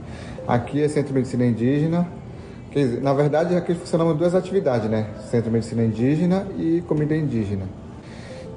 Aqui 0.48 0.82
é 0.82 0.88
Centro 0.88 1.10
de 1.10 1.16
Medicina 1.16 1.46
Indígena. 1.46 2.08
Dizer, 2.74 3.02
na 3.02 3.14
verdade, 3.14 3.54
aqui 3.54 3.76
funcionam 3.76 4.16
duas 4.16 4.36
atividades, 4.36 4.90
né? 4.90 5.08
Centro 5.30 5.50
de 5.50 5.52
Medicina 5.52 5.84
Indígena 5.84 6.48
e 6.58 6.82
Comida 6.88 7.14
Indígena. 7.14 7.66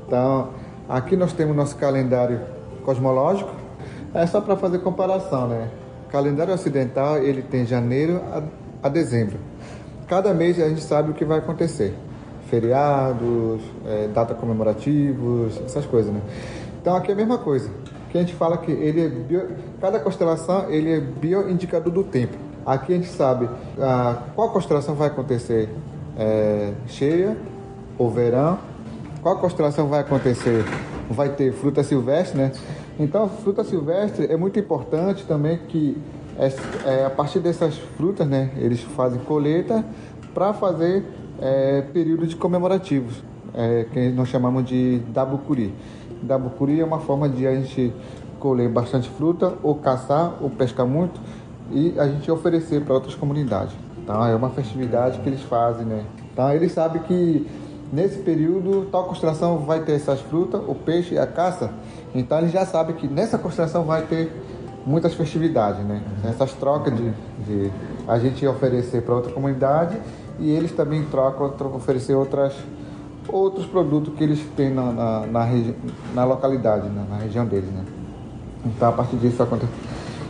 Então, 0.07 0.51
aqui 0.89 1.17
nós 1.17 1.33
temos 1.33 1.57
nosso 1.57 1.75
calendário 1.75 2.43
cosmológico. 2.85 3.51
É 4.15 4.25
só 4.29 4.41
para 4.41 4.57
fazer 4.57 4.79
comparação, 4.79 5.49
né? 5.49 5.71
O 6.07 6.13
calendário 6.13 6.55
ocidental, 6.55 7.19
ele 7.19 7.43
tem 7.43 7.67
janeiro 7.67 8.23
a, 8.33 8.45
a 8.87 8.89
dezembro. 8.89 9.39
Cada 10.07 10.33
mês 10.33 10.63
a 10.63 10.69
gente 10.69 10.83
sabe 10.83 11.11
o 11.11 11.15
que 11.15 11.25
vai 11.25 11.41
acontecer. 11.41 11.93
Feriados, 12.55 13.61
é, 13.85 14.09
data 14.15 14.33
comemorativos, 14.33 15.61
essas 15.67 15.85
coisas, 15.87 16.13
né? 16.13 16.21
Então 16.81 16.95
aqui 16.95 17.11
é 17.11 17.15
a 17.15 17.17
mesma 17.17 17.37
coisa. 17.37 17.69
Que 18.11 18.19
a 18.19 18.21
gente 18.21 18.35
fala 18.35 18.59
que 18.59 18.71
ele 18.71 19.05
é 19.05 19.09
bio, 19.09 19.49
cada 19.81 19.99
constelação 19.99 20.71
ele 20.71 20.93
é 20.93 21.01
bioindicador 21.01 21.93
do 21.93 22.05
tempo. 22.05 22.37
Aqui 22.65 22.93
a 22.93 22.97
gente 22.97 23.09
sabe 23.09 23.49
ah, 23.81 24.23
qual 24.37 24.51
constelação 24.51 24.95
vai 24.95 25.09
acontecer 25.09 25.69
é, 26.17 26.73
cheia 26.87 27.37
ou 27.99 28.09
verão, 28.09 28.59
qual 29.21 29.37
constelação 29.41 29.89
vai 29.89 30.01
acontecer, 30.01 30.65
vai 31.11 31.31
ter 31.31 31.53
fruta 31.53 31.83
silvestre, 31.83 32.39
né? 32.39 32.53
Então, 33.01 33.29
fruta 33.29 33.65
silvestre 33.65 34.27
é 34.31 34.37
muito 34.37 34.61
importante 34.61 35.25
também 35.27 35.59
que 35.67 36.01
é, 36.39 36.53
é, 36.89 37.05
a 37.05 37.11
partir 37.11 37.41
dessas 37.41 37.77
frutas, 37.97 38.27
né, 38.29 38.51
eles 38.57 38.81
fazem 38.81 39.21
colheita 39.21 39.85
para 40.33 40.53
fazer 40.53 41.05
é, 41.41 41.83
períodos 41.93 42.35
comemorativos, 42.35 43.23
é, 43.55 43.87
que 43.93 44.11
nós 44.11 44.29
chamamos 44.29 44.65
de 44.65 44.99
dabucuri 45.09 45.73
da 46.25 46.39
bucuri 46.39 46.81
é 46.81 46.85
uma 46.85 47.01
forma 47.01 47.29
de 47.29 47.47
a 47.47 47.55
gente 47.55 47.93
colher 48.41 48.69
bastante 48.69 49.09
fruta, 49.09 49.55
ou 49.63 49.77
caçar, 49.77 50.35
ou 50.41 50.51
pescar 50.51 50.87
muito, 50.87 51.21
e 51.71 51.95
a 51.99 52.07
gente 52.07 52.31
oferecer 52.31 52.83
para 52.83 52.95
outras 52.95 53.15
comunidades. 53.15 53.75
Então 54.03 54.25
é 54.27 54.35
uma 54.35 54.51
festividade 54.51 55.19
que 55.21 55.29
eles 55.29 55.43
fazem, 55.43 55.87
né? 55.87 56.05
Então 56.33 56.51
eles 56.53 56.73
sabem 56.73 57.03
que 57.03 57.47
nesse 57.93 58.19
período 58.19 58.87
tal 58.91 59.05
constelação 59.05 59.59
vai 59.59 59.81
ter 59.81 59.93
essas 59.93 60.21
frutas, 60.21 60.61
o 60.67 60.75
peixe 60.75 61.15
e 61.15 61.19
a 61.19 61.27
caça. 61.27 61.71
Então 62.15 62.39
eles 62.39 62.53
já 62.53 62.67
sabem 62.67 62.95
que 62.97 63.09
nessa 63.09 63.39
constelação 63.39 63.85
vai 63.85 64.03
ter 64.03 64.31
muitas 64.85 65.15
festividades, 65.15 65.83
né? 65.87 66.03
Essas 66.25 66.53
trocas 66.53 66.95
de, 66.95 67.11
de 67.47 67.73
a 68.07 68.19
gente 68.19 68.47
oferecer 68.47 69.03
para 69.03 69.15
outra 69.15 69.33
comunidade 69.33 69.99
e 70.39 70.51
eles 70.51 70.73
também 70.73 71.05
trocam, 71.05 71.53
oferecer 71.75 72.15
outras 72.15 72.55
outros 73.29 73.67
produtos 73.67 74.15
que 74.15 74.23
eles 74.23 74.41
têm 74.57 74.71
na, 74.71 74.93
na, 74.93 75.27
na, 75.27 75.49
na 76.15 76.25
localidade, 76.25 76.89
né? 76.89 77.07
na 77.09 77.17
região 77.17 77.47
deles. 77.47 77.71
Né? 77.71 77.85
Então, 78.67 78.89
a 78.89 78.93
partir 78.93 79.17
disso 79.17 79.43
acontece. 79.43 79.73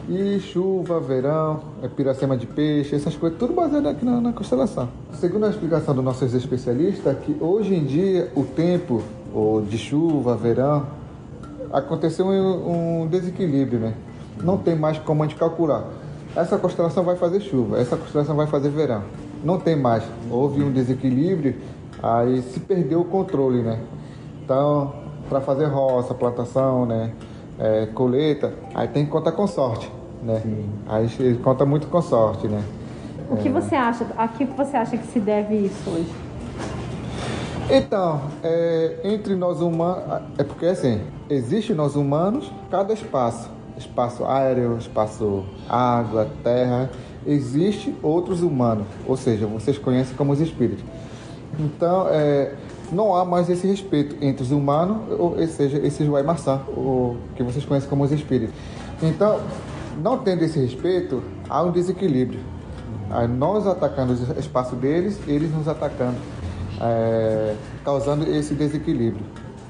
E 0.09 0.39
chuva, 0.39 1.01
verão, 1.01 1.61
é 1.83 1.89
piracema 1.89 2.37
de 2.37 2.47
peixe, 2.47 2.95
essas 2.95 3.17
coisas, 3.17 3.39
tudo 3.39 3.55
baseado 3.55 3.89
aqui 3.89 4.05
na, 4.05 4.21
na 4.21 4.33
constelação. 4.33 4.89
Segundo 5.15 5.47
a 5.47 5.49
explicação 5.49 5.95
dos 5.95 6.05
nossos 6.05 6.35
especialistas, 6.35 7.17
que 7.25 7.37
hoje 7.41 7.75
em 7.75 7.85
dia 7.85 8.31
o 8.35 8.45
tempo 8.45 9.03
ou 9.33 9.63
de 9.63 9.79
chuva, 9.79 10.37
verão, 10.37 10.87
aconteceu 11.73 12.27
um, 12.27 13.03
um 13.03 13.07
desequilíbrio, 13.07 13.81
né? 13.81 13.95
Não 14.43 14.59
tem 14.59 14.77
mais 14.77 14.99
como 14.99 15.23
a 15.23 15.27
gente 15.27 15.39
calcular. 15.39 15.85
Essa 16.37 16.59
constelação 16.59 17.03
vai 17.03 17.17
fazer 17.17 17.41
chuva, 17.41 17.81
essa 17.81 17.97
constelação 17.97 18.37
vai 18.37 18.47
fazer 18.47 18.69
verão. 18.69 19.03
Não 19.45 19.59
tem 19.59 19.77
mais. 19.77 20.03
Houve 20.31 20.63
um 20.63 20.73
desequilíbrio 20.73 21.55
aí 22.03 22.43
se 22.43 22.61
perdeu 22.61 23.01
o 23.01 23.05
controle, 23.05 23.63
né? 23.63 23.81
Então, 24.43 24.93
para 25.29 25.41
fazer 25.41 25.67
roça, 25.67 26.15
plantação, 26.15 26.85
né? 26.87 27.13
É, 27.59 27.87
colheita, 27.87 28.53
aí 28.75 28.89
tem 28.89 29.05
que 29.05 29.11
contar 29.11 29.33
com 29.33 29.47
sorte, 29.47 29.91
né? 30.23 30.41
Sim. 30.43 30.69
Aí 30.89 31.35
conta 31.37 31.65
muito 31.65 31.87
com 31.87 32.03
sorte, 32.03 32.49
né? 32.49 32.63
O 33.31 33.37
que 33.37 33.49
é. 33.49 33.51
você 33.51 33.75
acha? 33.75 34.07
A 34.17 34.27
que 34.27 34.45
você 34.45 34.77
acha 34.77 34.97
que 34.97 35.07
se 35.07 35.21
deve 35.21 35.55
isso 35.55 35.89
hoje? 35.89 36.13
Então, 37.71 38.21
é, 38.43 39.01
entre 39.05 39.35
nós 39.35 39.61
humanos, 39.61 40.05
é 40.37 40.43
porque 40.43 40.67
assim, 40.67 41.01
existe 41.31 41.73
nós 41.73 41.97
humanos, 41.97 42.51
cada 42.71 42.93
espaço, 42.93 43.49
espaço 43.79 44.25
aéreo, 44.25 44.77
espaço 44.77 45.45
água, 45.69 46.29
terra, 46.43 46.91
existe 47.27 47.95
outros 48.03 48.43
humanos, 48.43 48.87
ou 49.07 49.17
seja, 49.17 49.47
vocês 49.47 49.79
conhecem 49.79 50.17
como 50.17 50.33
os 50.33 50.41
espíritos. 50.41 50.85
Então, 51.59 52.09
é, 52.09 52.55
não 52.93 53.15
há 53.15 53.25
mais 53.25 53.49
esse 53.49 53.67
respeito 53.67 54.17
entre 54.21 54.43
os 54.43 54.51
humanos, 54.51 54.99
ou 55.19 55.37
seja, 55.47 55.79
esses 55.79 56.07
Waimaçã, 56.07 56.61
o 56.69 57.17
que 57.37 57.43
vocês 57.43 57.65
conhecem 57.65 57.89
como 57.89 58.05
os 58.05 58.13
espíritos. 58.13 58.55
Então, 59.03 59.41
não 60.03 60.19
tendo 60.19 60.43
esse 60.45 60.59
respeito, 60.59 61.23
há 61.49 61.63
um 61.63 61.71
desequilíbrio. 61.71 62.41
Aí 63.11 63.29
nós 63.29 63.67
atacando 63.67 64.13
o 64.13 64.41
espaço 64.41 64.75
deles, 64.75 65.21
eles 65.27 65.53
nos 65.55 65.69
atacando, 65.69 66.17
é, 66.81 67.55
causando 67.85 68.29
esse 68.29 68.55
desequilíbrio. 68.55 69.25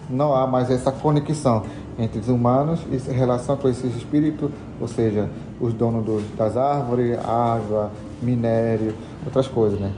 Não 0.09 0.35
há 0.35 0.47
mais 0.47 0.71
essa 0.71 0.93
conexão 0.93 1.63
entre 1.99 2.19
os 2.19 2.29
humanos 2.29 2.81
e 2.91 2.97
relação 3.13 3.57
com 3.57 3.69
esses 3.69 3.95
espíritos, 3.97 4.51
ou 4.81 4.89
seja, 4.89 5.29
os 5.61 5.73
donos 5.73 6.05
dos, 6.05 6.23
das 6.37 6.57
árvores, 6.57 7.19
água, 7.25 7.91
minério, 8.21 8.95
outras 9.25 9.47
coisas, 9.47 9.79
né? 9.79 9.93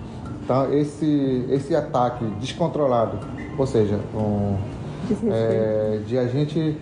Então 0.44 0.72
esse 0.72 1.46
esse 1.50 1.74
ataque 1.74 2.24
descontrolado, 2.40 3.18
ou 3.58 3.66
seja, 3.66 3.98
um, 4.14 4.56
é, 5.30 6.00
de 6.06 6.18
a 6.18 6.26
gente 6.26 6.76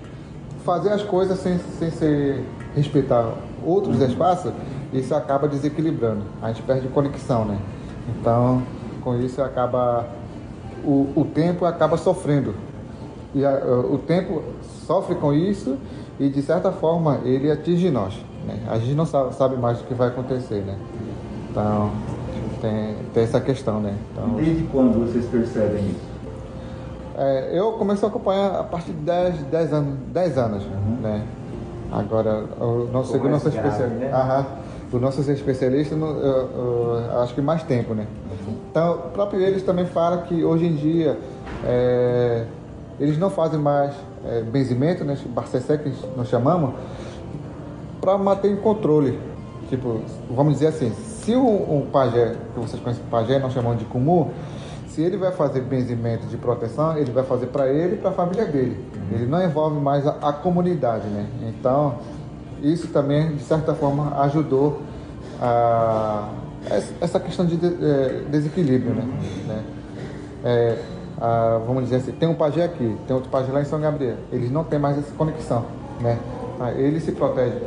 fazer 0.64 0.90
as 0.90 1.02
coisas 1.02 1.38
sem, 1.38 1.58
sem 1.78 1.90
ser 1.90 2.44
respeitar 2.74 3.34
outros 3.64 4.00
espaços, 4.00 4.52
isso 4.92 5.14
acaba 5.14 5.46
desequilibrando. 5.46 6.22
A 6.42 6.48
gente 6.48 6.62
perde 6.62 6.88
conexão, 6.88 7.44
né? 7.44 7.58
Então, 8.08 8.62
com 9.02 9.16
isso 9.16 9.42
acaba 9.42 10.06
o, 10.84 11.08
o 11.14 11.24
tempo 11.24 11.64
acaba 11.64 11.96
sofrendo. 11.96 12.54
E 13.34 13.44
a, 13.44 13.52
o 13.90 13.98
tempo 13.98 14.42
sofre 14.84 15.14
com 15.16 15.32
isso 15.32 15.76
e 16.18 16.28
de 16.28 16.42
certa 16.42 16.70
forma 16.70 17.20
ele 17.24 17.50
atinge 17.50 17.90
nós. 17.90 18.14
Né? 18.46 18.58
A 18.68 18.78
gente 18.78 18.94
não 18.94 19.06
sabe, 19.06 19.34
sabe, 19.34 19.56
mais 19.56 19.80
o 19.80 19.84
que 19.84 19.94
vai 19.94 20.08
acontecer, 20.08 20.62
né? 20.62 20.76
Então 21.50 21.90
tem, 22.60 22.96
tem 23.12 23.22
essa 23.22 23.40
questão, 23.40 23.80
né? 23.80 23.94
Então, 24.12 24.36
Desde 24.36 24.64
quando 24.64 25.06
vocês 25.06 25.26
percebem 25.26 25.86
isso? 25.90 26.14
É, 27.16 27.50
eu 27.58 27.72
comecei 27.72 28.06
a 28.06 28.10
acompanhar 28.10 28.60
a 28.60 28.64
partir 28.64 28.92
de 28.92 29.02
10, 29.02 29.42
10 29.44 29.72
anos, 29.72 29.94
10 30.12 30.38
anos 30.38 30.64
uhum. 30.64 30.96
né? 31.00 31.24
Agora, 31.92 32.44
o 32.60 32.88
nosso 32.92 33.12
segundo 33.12 33.32
nosso 33.32 33.48
especialista, 33.48 33.86
né? 33.86 34.46
o 34.92 34.98
nosso 34.98 35.30
especialista, 35.30 35.94
eu, 35.94 36.06
eu, 36.06 37.02
eu, 37.12 37.20
acho 37.20 37.34
que 37.34 37.40
mais 37.40 37.62
tempo, 37.62 37.94
né? 37.94 38.06
Uhum. 38.30 38.56
Então, 38.70 38.98
próprio 39.12 39.40
eles 39.40 39.62
também 39.62 39.86
falam 39.86 40.22
que 40.22 40.42
hoje 40.42 40.66
em 40.66 40.74
dia 40.74 41.16
é, 41.64 42.46
eles 42.98 43.18
não 43.18 43.30
fazem 43.30 43.58
mais 43.58 43.94
é, 44.24 44.40
benzimento, 44.42 45.04
né? 45.04 45.16
Barcessé 45.28 45.78
que 45.78 45.92
nós 46.16 46.28
chamamos, 46.28 46.74
para 48.00 48.16
manter 48.18 48.50
em 48.50 48.56
controle. 48.56 49.18
Tipo, 49.68 50.00
vamos 50.30 50.54
dizer 50.54 50.68
assim, 50.68 50.92
se 50.92 51.34
um, 51.34 51.78
um 51.78 51.86
pajé, 51.86 52.36
que 52.52 52.60
vocês 52.60 52.80
conhecem 52.82 53.02
pajé, 53.10 53.38
nós 53.38 53.52
chamamos 53.52 53.78
de 53.78 53.84
cumu, 53.86 54.30
se 54.88 55.02
ele 55.02 55.16
vai 55.16 55.32
fazer 55.32 55.60
benzimento 55.62 56.26
de 56.26 56.36
proteção, 56.36 56.96
ele 56.96 57.10
vai 57.10 57.24
fazer 57.24 57.46
para 57.46 57.68
ele 57.68 57.96
e 57.96 57.98
para 57.98 58.10
a 58.10 58.12
família 58.12 58.44
dele. 58.44 58.78
Uhum. 58.94 59.16
Ele 59.16 59.26
não 59.26 59.42
envolve 59.42 59.80
mais 59.80 60.06
a, 60.06 60.12
a, 60.22 60.32
comunidade, 60.32 61.08
né? 61.08 61.26
Então, 61.48 61.96
isso 62.62 62.88
também, 62.88 63.34
de 63.34 63.42
certa 63.42 63.74
forma, 63.74 64.20
ajudou 64.22 64.82
a, 65.40 66.28
essa 67.00 67.18
questão 67.18 67.44
de, 67.44 67.56
de 67.56 67.66
é, 67.66 68.22
desequilíbrio, 68.30 68.94
né? 68.94 69.04
Né? 69.48 69.64
É, 70.44 70.78
a, 71.24 71.58
vamos 71.66 71.84
dizer 71.84 71.96
assim, 71.96 72.12
tem 72.12 72.28
um 72.28 72.34
pajé 72.34 72.64
aqui, 72.64 72.96
tem 73.06 73.16
outro 73.16 73.30
pajé 73.30 73.50
lá 73.50 73.62
em 73.62 73.64
São 73.64 73.80
Gabriel. 73.80 74.16
Eles 74.30 74.50
não 74.50 74.62
têm 74.62 74.78
mais 74.78 74.98
essa 74.98 75.12
conexão, 75.14 75.64
né? 76.00 76.18
Ele 76.76 77.00
se 77.00 77.12
protege 77.12 77.62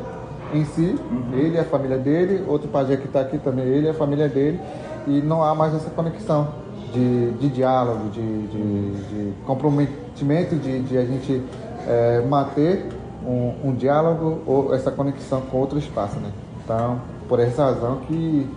em 0.54 0.64
si, 0.64 0.96
uhum. 1.12 1.34
ele 1.34 1.56
e 1.56 1.60
a 1.60 1.64
família 1.64 1.98
dele, 1.98 2.46
outro 2.48 2.68
pajé 2.68 2.96
que 2.96 3.08
está 3.08 3.22
aqui 3.22 3.38
também, 3.38 3.66
ele 3.66 3.88
e 3.88 3.90
a 3.90 3.94
família 3.94 4.30
dele, 4.30 4.60
e 5.08 5.22
não 5.22 5.44
há 5.44 5.56
mais 5.56 5.74
essa 5.74 5.90
conexão 5.90 6.48
de, 6.94 7.32
de 7.32 7.50
diálogo, 7.50 8.10
de, 8.10 8.48
de, 8.48 8.92
de 8.92 9.34
comprometimento, 9.46 10.56
de, 10.56 10.84
de, 10.84 10.98
a 10.98 11.06
gente 11.06 11.44
é, 11.88 12.22
manter 12.22 12.88
um, 13.26 13.70
um, 13.70 13.76
diálogo 13.76 14.40
ou 14.46 14.74
essa 14.74 14.92
conexão 14.92 15.42
com 15.42 15.58
outro 15.58 15.78
espaço. 15.78 16.18
Né? 16.20 16.32
Então, 16.64 17.02
por 17.28 17.40
essa 17.40 17.66
razão 17.66 17.98
que 18.08 18.48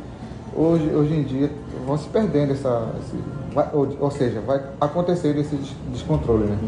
hoje, 0.55 0.91
hoje 0.95 1.15
em 1.15 1.23
dia 1.23 1.51
vão 1.87 1.97
se 1.97 2.09
perdendo 2.09 2.53
essa. 2.53 2.89
Esse, 3.01 3.17
vai, 3.55 3.69
ou, 3.73 3.89
ou, 3.99 4.11
seja, 4.11 4.41
vai 4.41 4.61
acontecer 4.81 5.37
esse 5.37 5.57
descontrole. 5.93 6.45
Né? 6.45 6.59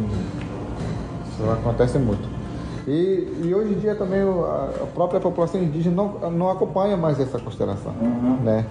Isso 1.30 1.50
acontece 1.50 1.98
muito. 1.98 2.28
E, 2.86 3.42
e, 3.44 3.54
hoje 3.54 3.74
em 3.74 3.78
dia 3.78 3.94
também 3.94 4.20
a 4.22 4.86
própria 4.92 5.20
população 5.20 5.62
indígena 5.62 5.94
não, 5.94 6.30
não 6.30 6.50
acompanha 6.50 6.96
mais 6.96 7.20
essa 7.20 7.38
constelação. 7.38 7.92
Uhum. 8.00 8.38
Né? 8.42 8.66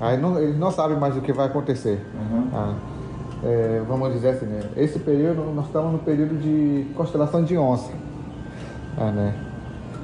Aí 0.00 0.18
não, 0.18 0.38
eles 0.38 0.58
não 0.58 0.70
sabem 0.70 0.98
mais 0.98 1.16
o 1.16 1.20
que 1.20 1.32
vai 1.32 1.46
acontecer. 1.46 2.04
Uhum. 2.14 2.48
Ah, 2.52 2.74
é, 3.42 3.82
vamos 3.88 4.12
dizer 4.12 4.30
assim, 4.30 4.46
né? 4.46 4.60
esse 4.76 4.98
período, 4.98 5.42
nós 5.54 5.66
estamos 5.66 5.92
no 5.92 5.98
período 5.98 6.36
de 6.38 6.86
constelação 6.94 7.42
de 7.42 7.56
onça. 7.56 7.92
É, 8.98 9.10
né? 9.10 9.34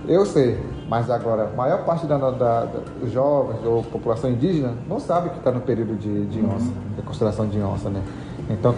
Eu 0.07 0.27
sei, 0.27 0.59
mas 0.89 1.11
agora, 1.11 1.45
a 1.45 1.57
maior 1.57 1.85
parte 1.85 2.07
da, 2.07 2.19
da, 2.19 2.31
da, 2.31 2.81
dos 3.01 3.11
jovens 3.11 3.65
ou 3.65 3.83
população 3.83 4.31
indígena 4.31 4.75
não 4.87 5.01
sabe 5.01 5.31
que 5.31 5.39
está 5.39 5.51
no 5.51 5.61
período 5.61 5.97
de, 5.97 6.27
de 6.27 6.41
uhum. 6.41 6.55
onça, 6.55 6.71
de 6.97 7.03
constelação 7.03 7.47
de 7.47 7.59
onça, 7.61 7.89
né? 7.89 8.03
Então, 8.51 8.75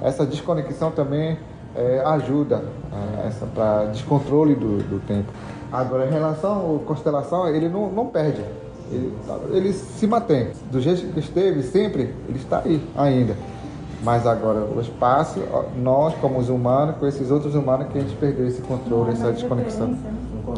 essa 0.00 0.24
desconexão 0.24 0.90
também 0.90 1.38
é, 1.76 2.02
ajuda 2.06 2.64
é, 2.92 3.30
para 3.54 3.86
descontrole 3.86 4.54
do, 4.54 4.78
do 4.78 5.00
tempo. 5.06 5.30
Agora, 5.70 6.06
em 6.06 6.10
relação 6.10 6.76
à 6.76 6.86
constelação, 6.86 7.46
ele 7.48 7.68
não, 7.68 7.90
não 7.90 8.06
perde. 8.06 8.42
Ele, 8.90 9.14
ele 9.50 9.72
se 9.74 10.06
mantém. 10.06 10.48
Do 10.70 10.80
jeito 10.80 11.12
que 11.12 11.20
esteve 11.20 11.62
sempre, 11.62 12.14
ele 12.26 12.38
está 12.38 12.62
aí 12.64 12.82
ainda. 12.96 13.36
Mas 14.02 14.26
agora, 14.26 14.60
o 14.60 14.80
espaço, 14.80 15.40
nós 15.76 16.14
como 16.20 16.38
os 16.38 16.48
humanos, 16.48 16.96
com 16.96 17.06
esses 17.06 17.30
outros 17.30 17.54
humanos, 17.54 17.88
que 17.88 17.98
a 17.98 18.00
gente 18.00 18.14
perdeu 18.16 18.46
esse 18.46 18.62
controle, 18.62 19.10
essa 19.10 19.32
desconexão. 19.32 19.96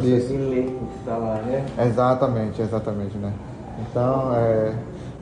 Isso. 0.06 0.32
ler 0.32 0.66
o 0.66 0.86
que 0.86 0.98
está 0.98 1.16
lá, 1.16 1.34
né? 1.42 1.64
Exatamente, 1.86 2.62
exatamente, 2.62 3.16
né? 3.18 3.32
Então, 3.80 4.34
é, 4.34 4.74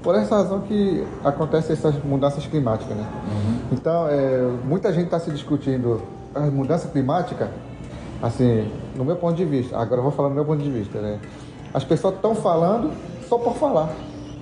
por 0.03 0.15
essa 0.15 0.37
razão 0.37 0.61
que 0.61 1.07
acontecem 1.25 1.73
essas 1.73 2.03
mudanças 2.03 2.47
climáticas, 2.47 2.97
né? 2.97 3.07
Uhum. 3.31 3.59
Então, 3.73 4.09
é, 4.09 4.51
muita 4.65 4.93
gente 4.93 5.07
está 5.07 5.19
se 5.19 5.31
discutindo 5.31 6.01
a 6.35 6.41
mudança 6.41 6.89
climática, 6.89 7.51
assim, 8.23 8.71
no 8.97 9.05
meu 9.05 9.17
ponto 9.17 9.37
de 9.37 9.45
vista. 9.45 9.77
Agora 9.77 9.99
eu 9.99 10.03
vou 10.03 10.13
falar 10.13 10.29
no 10.29 10.35
meu 10.35 10.45
ponto 10.45 10.63
de 10.63 10.71
vista, 10.71 11.01
né? 11.01 11.19
As 11.73 11.85
pessoas 11.85 12.15
estão 12.15 12.35
falando 12.35 12.91
só 13.29 13.39
por 13.39 13.55
falar. 13.55 13.91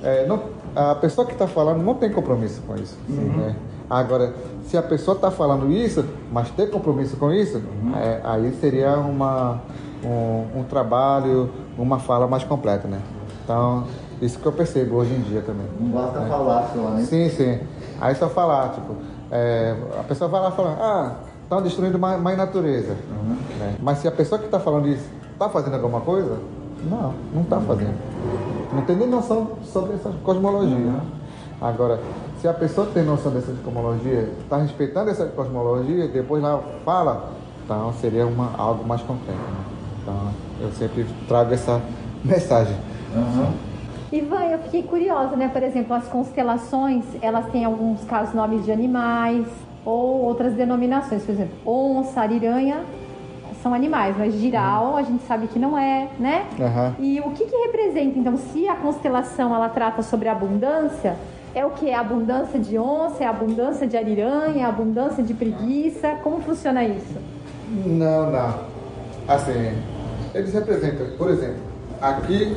É, 0.03 0.27
não, 0.27 0.43
a 0.75 0.95
pessoa 0.95 1.27
que 1.27 1.33
está 1.33 1.47
falando 1.47 1.83
não 1.83 1.95
tem 1.95 2.11
compromisso 2.11 2.63
com 2.63 2.75
isso. 2.77 2.97
Assim, 3.09 3.19
uhum. 3.19 3.37
né? 3.37 3.57
Agora, 3.89 4.35
se 4.65 4.77
a 4.77 4.83
pessoa 4.83 5.15
está 5.15 5.31
falando 5.31 5.71
isso, 5.71 6.05
mas 6.33 6.51
tem 6.51 6.67
compromisso 6.69 7.17
com 7.17 7.33
isso, 7.33 7.59
uhum. 7.59 7.97
é, 7.97 8.21
aí 8.25 8.53
seria 8.61 8.97
uma, 8.97 9.61
um, 10.05 10.61
um, 10.61 10.65
trabalho, 10.65 11.51
uma 11.79 11.99
fala 11.99 12.27
mais 12.27 12.45
completa, 12.45 12.87
né? 12.89 13.01
Então, 13.45 13.85
isso 14.21 14.39
que 14.39 14.47
eu 14.47 14.53
percebo 14.53 14.97
hoje 14.97 15.15
em 15.15 15.21
dia 15.21 15.43
também. 15.43 15.67
Não 15.79 15.89
basta 15.91 16.21
né? 16.21 16.29
falar 16.29 16.71
só, 16.75 16.81
né? 16.91 17.03
Sim, 17.03 17.29
sim. 17.31 17.61
Aí 18.01 18.15
só 18.15 18.29
falar, 18.29 18.71
tipo, 18.71 18.95
é, 19.31 19.77
a 19.99 20.03
pessoa 20.03 20.29
vai 20.29 20.41
lá 20.41 20.51
falar, 20.51 20.77
ah, 20.81 21.13
estão 21.43 21.63
destruindo 21.63 21.99
mais, 21.99 22.21
mais 22.21 22.37
natureza. 22.37 22.97
Uhum. 23.11 23.37
Né? 23.59 23.77
Mas 23.81 23.99
se 23.99 24.09
a 24.09 24.13
pessoa 24.13 24.39
que 24.39 24.47
está 24.47 24.59
falando 24.59 24.89
isso 24.89 25.09
está 25.33 25.49
fazendo 25.49 25.75
alguma 25.75 26.01
coisa, 26.01 26.39
não, 26.85 27.15
não 27.33 27.43
está 27.43 27.61
fazendo. 27.61 27.97
Não 28.73 28.83
tem 28.83 28.97
nem 28.97 29.09
noção 29.09 29.53
sobre 29.63 29.95
essa 29.95 30.11
cosmologia. 30.25 30.77
Uhum. 30.77 31.01
Agora, 31.61 32.01
se 32.41 32.49
a 32.49 32.53
pessoa 32.53 32.87
tem 32.93 33.03
noção 33.03 33.33
dessa 33.33 33.53
cosmologia, 33.65 34.31
está 34.43 34.59
respeitando 34.59 35.11
essa 35.11 35.27
cosmologia, 35.27 36.07
depois 36.09 36.43
lá 36.43 36.61
fala, 36.85 37.31
então 37.65 37.93
seria 37.95 38.27
uma, 38.27 38.51
algo 38.59 38.87
mais 38.87 39.01
concreto. 39.03 39.39
Né? 39.39 39.76
Então, 40.07 40.31
eu 40.61 40.71
sempre 40.71 41.05
trago 41.27 41.53
essa 41.53 41.83
mensagem. 42.25 42.77
Uhum. 43.13 43.53
Ivan, 44.13 44.45
eu 44.45 44.59
fiquei 44.61 44.85
curiosa, 44.85 45.35
né? 45.35 45.49
Por 45.49 45.65
exemplo, 45.65 45.97
as 45.97 46.07
constelações, 46.07 47.05
elas 47.21 47.47
têm 47.51 47.65
alguns 47.65 48.05
casos 48.05 48.33
nomes 48.33 48.65
de 48.65 48.71
animais 48.71 49.45
ou 49.85 50.23
outras 50.23 50.55
denominações. 50.55 51.25
Por 51.25 51.33
exemplo, 51.33 51.57
onça, 51.67 52.21
ariranha 52.21 52.85
são 53.61 53.75
animais, 53.75 54.17
mas 54.17 54.35
giral 54.35 54.91
uhum. 54.91 54.97
a 54.97 55.03
gente 55.03 55.25
sabe 55.25 55.49
que 55.49 55.59
não 55.59 55.77
é, 55.77 56.09
né? 56.21 56.47
Uhum. 56.57 57.05
E 57.05 57.19
o 57.19 57.31
que, 57.31 57.45
que 57.45 57.57
representa, 57.57 58.17
então, 58.17 58.37
se 58.37 58.69
a 58.69 58.77
constelação 58.77 59.53
ela 59.53 59.69
trata 59.69 60.03
sobre 60.03 60.29
abundância, 60.29 61.17
é 61.53 61.67
o 61.67 61.71
que? 61.71 61.91
É 61.91 61.97
abundância 61.97 62.61
de 62.61 62.79
onça, 62.79 63.25
é 63.25 63.27
abundância 63.27 63.89
de 63.89 63.97
ariranha, 63.97 64.63
é 64.63 64.69
abundância 64.69 65.21
de 65.21 65.35
preguiça? 65.35 66.11
Como 66.23 66.41
funciona 66.43 66.85
isso? 66.85 67.19
Não, 67.85 68.31
não. 68.31 68.55
Assim, 69.27 69.75
eles 70.37 70.53
representam, 70.53 71.07
por 71.17 71.31
exemplo, 71.31 71.57
aqui, 72.01 72.57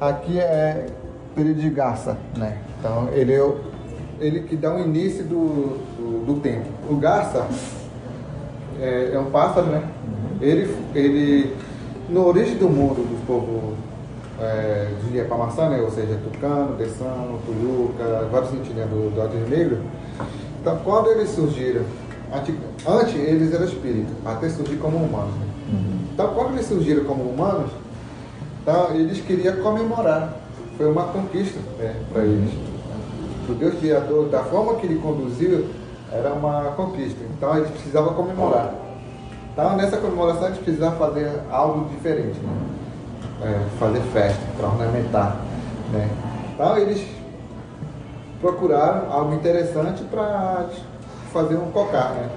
aqui 0.00 0.40
é 0.40 0.86
período 1.34 1.60
de 1.60 1.70
garça, 1.70 2.18
né? 2.36 2.58
Então 2.78 3.08
ele 3.12 3.32
é 3.32 3.40
o, 3.40 3.60
ele 4.20 4.40
que 4.40 4.56
dá 4.56 4.74
o 4.74 4.80
início 4.80 5.24
do, 5.24 5.78
do, 5.96 6.26
do 6.26 6.40
tempo. 6.40 6.66
O 6.90 6.96
garça 6.96 7.46
é, 8.80 9.12
é 9.14 9.18
um 9.18 9.30
pássaro, 9.30 9.66
né? 9.66 9.84
Ele, 10.40 10.76
ele, 10.94 11.56
no 12.08 12.26
origem 12.26 12.56
do 12.56 12.68
mundo 12.68 13.08
dos 13.08 13.24
povos 13.24 13.74
é, 14.40 14.88
de 15.04 15.16
Iapamaçã, 15.16 15.68
né? 15.68 15.80
ou 15.80 15.90
seja, 15.90 16.18
Tucano, 16.24 16.74
Dessano, 16.74 17.38
Tuyuca, 17.46 18.28
vários 18.32 18.52
etnias 18.52 18.88
do, 18.88 19.10
do 19.14 19.38
Rio 19.38 19.48
Negro. 19.48 19.78
Então, 20.60 20.78
quando 20.84 21.10
eles 21.10 21.30
surgiram, 21.30 21.82
antes, 22.34 22.54
antes 22.86 23.14
eles 23.14 23.52
eram 23.52 23.64
espíritos, 23.64 24.12
até 24.24 24.48
surgir 24.48 24.76
como 24.76 24.96
humanos. 24.96 25.34
né? 25.36 25.46
Então, 26.12 26.32
quando 26.34 26.52
eles 26.54 26.66
surgiram 26.66 27.04
como 27.04 27.24
humanos, 27.24 27.70
então, 28.62 28.94
eles 28.94 29.20
queriam 29.20 29.56
comemorar. 29.56 30.32
Foi 30.78 30.90
uma 30.90 31.04
conquista 31.04 31.58
né, 31.78 31.94
para 32.10 32.22
eles. 32.24 32.50
O 33.46 33.52
Deus 33.52 33.74
Criador, 33.78 34.28
da 34.30 34.42
forma 34.44 34.76
que 34.76 34.86
ele 34.86 34.98
conduziu, 35.00 35.68
era 36.10 36.32
uma 36.32 36.72
conquista. 36.76 37.18
Então, 37.36 37.56
eles 37.58 37.70
precisavam 37.70 38.14
comemorar. 38.14 38.72
Então, 39.52 39.76
nessa 39.76 39.98
comemoração, 39.98 40.46
eles 40.46 40.58
precisavam 40.58 40.98
fazer 40.98 41.30
algo 41.50 41.90
diferente. 41.90 42.38
Né? 42.40 42.52
É, 43.42 43.78
fazer 43.78 44.00
festa, 44.12 44.40
para 44.56 44.68
ornamentar. 44.68 45.36
Né? 45.92 46.08
Então, 46.54 46.78
eles 46.78 47.06
procuraram 48.40 49.12
algo 49.12 49.34
interessante 49.34 50.02
para 50.04 50.68
fazer 51.34 51.56
um 51.56 51.70
cocar. 51.70 52.12
Né? 52.14 52.28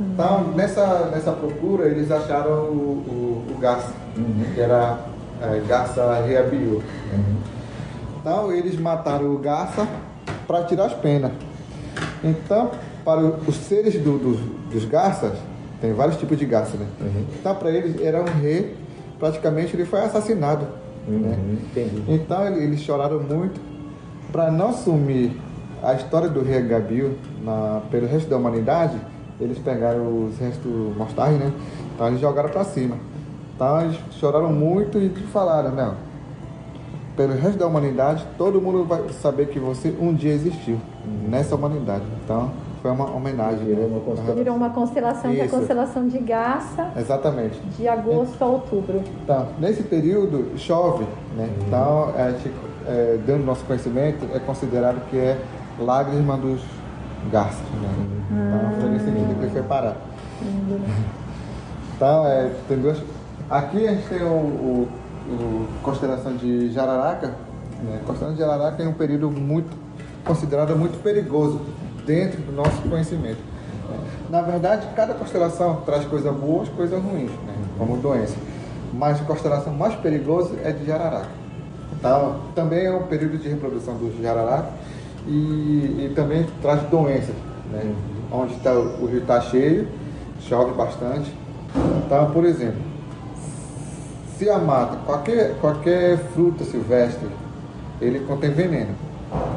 Então, 0.00 0.48
nessa, 0.54 1.08
nessa 1.12 1.30
procura, 1.32 1.86
eles 1.86 2.10
acharam 2.10 2.64
o, 2.64 3.44
o, 3.48 3.52
o 3.54 3.58
garça, 3.60 3.92
que 4.54 4.60
era 4.60 4.98
é, 5.40 5.60
garça 5.66 6.20
reabiu. 6.26 6.82
Então, 8.20 8.52
eles 8.52 8.78
mataram 8.78 9.32
o 9.34 9.38
garça 9.38 9.86
para 10.46 10.64
tirar 10.64 10.86
as 10.86 10.94
penas. 10.94 11.30
Então, 12.22 12.70
para 13.04 13.20
os 13.20 13.54
seres 13.56 13.94
do- 13.94 14.18
do- 14.18 14.70
dos 14.70 14.84
garças, 14.84 15.32
tem 15.80 15.92
vários 15.92 16.16
tipos 16.16 16.38
de 16.38 16.46
garça, 16.46 16.76
né? 16.76 16.86
Então, 17.38 17.54
para 17.54 17.70
eles, 17.70 18.00
era 18.00 18.20
um 18.20 18.40
rei, 18.40 18.76
praticamente 19.18 19.74
ele 19.76 19.84
foi 19.84 20.00
assassinado. 20.00 20.66
Né? 21.06 21.36
Entendi. 21.64 22.02
Então 22.08 22.46
ele- 22.46 22.62
eles 22.62 22.80
choraram 22.80 23.18
muito 23.20 23.60
para 24.30 24.50
não 24.52 24.72
sumir 24.72 25.32
a 25.82 25.94
história 25.94 26.28
do 26.28 26.42
rei 26.42 26.62
Gabil 26.62 27.16
na, 27.42 27.82
pelo 27.90 28.06
resto 28.06 28.30
da 28.30 28.36
humanidade. 28.36 28.96
Eles 29.40 29.58
pegaram 29.58 30.26
os 30.26 30.38
restos 30.38 30.96
mortais, 30.96 31.36
né? 31.38 31.52
Então 31.94 32.06
eles 32.08 32.20
jogaram 32.20 32.48
para 32.48 32.62
cima. 32.64 32.96
Então 33.54 33.80
eles 33.82 33.98
choraram 34.12 34.52
muito 34.52 34.98
e 34.98 35.08
falaram, 35.32 35.72
não. 35.72 35.94
Pelo 37.16 37.34
resto 37.34 37.58
da 37.58 37.66
humanidade, 37.66 38.24
todo 38.38 38.60
mundo 38.60 38.84
vai 38.84 39.08
saber 39.20 39.48
que 39.48 39.58
você 39.58 39.94
um 40.00 40.14
dia 40.14 40.32
existiu 40.32 40.78
nessa 41.28 41.56
humanidade. 41.56 42.04
Então 42.24 42.50
foi 42.80 42.90
uma 42.90 43.14
homenagem. 43.14 43.64
Virou 43.64 43.88
né? 43.88 43.96
uma 43.96 44.00
constelação. 44.00 44.34
Virou 44.34 44.56
uma 44.56 44.70
constelação 44.70 45.30
que 45.32 45.40
é 45.40 45.44
a 45.44 45.48
constelação 45.48 46.08
de 46.08 46.18
Garça, 46.18 46.90
Exatamente. 46.96 47.60
de 47.60 47.88
agosto 47.88 48.42
a 48.42 48.46
outubro. 48.46 49.02
Então, 49.22 49.48
nesse 49.58 49.82
período 49.84 50.58
chove, 50.58 51.04
né? 51.36 51.48
Então, 51.66 52.12
a 52.16 52.30
gente, 52.30 52.50
é, 52.86 53.18
dentro 53.24 53.42
do 53.42 53.46
nosso 53.46 53.64
conhecimento, 53.64 54.26
é 54.34 54.38
considerado 54.38 55.00
que 55.10 55.16
é 55.16 55.38
lágrima 55.82 56.36
dos 56.36 56.60
garças, 57.30 57.60
né? 57.80 58.74
Foi 58.80 58.90
nesse 58.90 59.04
sentido 59.04 59.40
que 59.40 59.50
foi 59.50 59.62
parar. 59.62 59.96
Então, 61.96 62.26
é, 62.26 62.50
tem 62.68 62.78
duas... 62.78 62.98
Aqui 63.50 63.86
a 63.86 63.92
gente 63.92 64.08
tem 64.08 64.22
o, 64.22 64.26
o- 64.26 64.88
o 65.28 65.68
constelação 65.82 66.34
de 66.36 66.72
Jararaca. 66.72 67.28
Né? 67.82 68.00
A 68.02 68.06
constelação 68.06 68.32
de 68.34 68.38
Jararaca 68.40 68.82
é 68.82 68.88
um 68.88 68.92
período 68.94 69.30
muito 69.30 69.70
considerado 70.24 70.74
muito 70.76 71.02
perigoso 71.02 71.60
dentro 72.06 72.40
do 72.42 72.52
nosso 72.52 72.80
conhecimento. 72.82 73.38
né? 73.88 73.96
Na 74.30 74.40
verdade, 74.42 74.86
cada 74.96 75.14
constelação 75.14 75.76
traz 75.84 76.04
coisas 76.06 76.34
boas, 76.34 76.68
coisas 76.70 77.00
ruins, 77.02 77.30
né? 77.30 77.54
como 77.78 77.96
doença. 77.98 78.36
Mas 78.92 79.20
a 79.20 79.24
constelação 79.24 79.72
mais 79.74 79.94
perigosa 79.96 80.54
é 80.64 80.72
de 80.72 80.86
Jararaca. 80.86 81.28
Então, 81.92 82.36
também 82.54 82.86
é 82.86 82.92
um 82.92 83.04
período 83.04 83.38
de 83.38 83.48
reprodução 83.48 83.94
do 83.94 84.20
Jararaca 84.22 84.68
e, 85.26 86.06
e 86.06 86.12
também 86.14 86.46
traz 86.60 86.82
doenças, 86.88 87.34
né? 87.70 87.94
Onde 88.30 88.54
tá, 88.56 88.72
o 88.72 89.06
rio 89.06 89.20
está 89.20 89.40
cheio, 89.40 89.86
chove 90.40 90.72
bastante. 90.72 91.32
Então, 92.04 92.30
por 92.30 92.44
exemplo, 92.44 92.80
se 94.38 94.48
a 94.50 94.58
mata, 94.58 94.96
qualquer, 95.06 95.54
qualquer 95.60 96.18
fruta 96.34 96.64
silvestre, 96.64 97.28
ele 98.00 98.20
contém 98.20 98.50
veneno, 98.50 98.94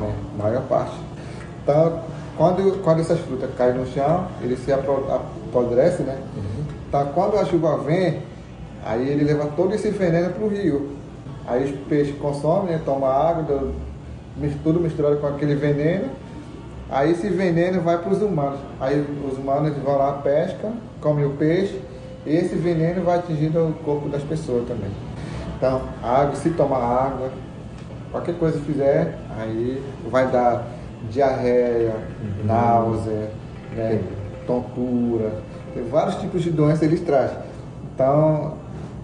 né? 0.02 0.14
A 0.40 0.44
maior 0.44 0.62
parte. 0.64 0.94
Então, 1.64 2.00
quando, 2.38 2.84
quando 2.84 3.00
essas 3.00 3.20
frutas 3.22 3.50
caem 3.58 3.76
no 3.76 3.88
chão, 3.88 4.28
ele 4.42 4.56
se 4.58 4.72
apodrece, 4.72 6.04
né? 6.04 6.18
Então, 6.88 7.06
quando 7.14 7.38
a 7.38 7.46
chuva 7.46 7.78
vem, 7.80 8.20
aí 8.86 9.08
ele 9.10 9.24
leva 9.24 9.48
todo 9.56 9.74
esse 9.74 9.90
veneno 9.90 10.30
para 10.32 10.44
o 10.44 10.50
rio. 10.50 10.92
Aí 11.48 11.64
os 11.64 11.72
peixes 11.88 12.16
consomem, 12.20 12.74
né? 12.74 12.82
Toma 12.86 13.08
água, 13.08 13.44
do- 13.44 13.74
tudo 14.64 14.80
misturado 14.80 15.18
com 15.18 15.28
aquele 15.28 15.56
veneno. 15.56 16.10
Aí 16.90 17.12
esse 17.12 17.30
veneno 17.30 17.82
vai 17.82 17.98
para 17.98 18.12
os 18.12 18.22
humanos. 18.22 18.60
Aí 18.80 19.06
os 19.30 19.38
humanos 19.38 19.76
vão 19.78 19.98
lá, 19.98 20.14
pescam, 20.14 20.74
comem 21.02 21.26
o 21.26 21.32
peixe, 21.32 21.82
e 22.26 22.36
esse 22.36 22.56
veneno 22.56 23.04
vai 23.04 23.20
atingindo 23.20 23.60
o 23.60 23.74
corpo 23.84 24.08
das 24.10 24.24
pessoas 24.24 24.68
também. 24.68 24.90
Então, 25.58 25.82
água, 26.04 26.36
se 26.36 26.50
tomar 26.52 26.78
água, 26.78 27.32
qualquer 28.12 28.36
coisa 28.36 28.60
que 28.60 28.66
fizer, 28.66 29.18
aí 29.38 29.82
vai 30.10 30.28
dar 30.28 30.68
diarreia, 31.10 31.96
náusea, 32.44 33.30
né, 33.76 34.02
tontura, 34.46 35.32
tem 35.74 35.84
vários 35.84 36.16
tipos 36.16 36.42
de 36.42 36.52
doenças 36.52 36.84
eles 36.84 37.02
trazem. 37.02 37.38
Então, 37.94 38.54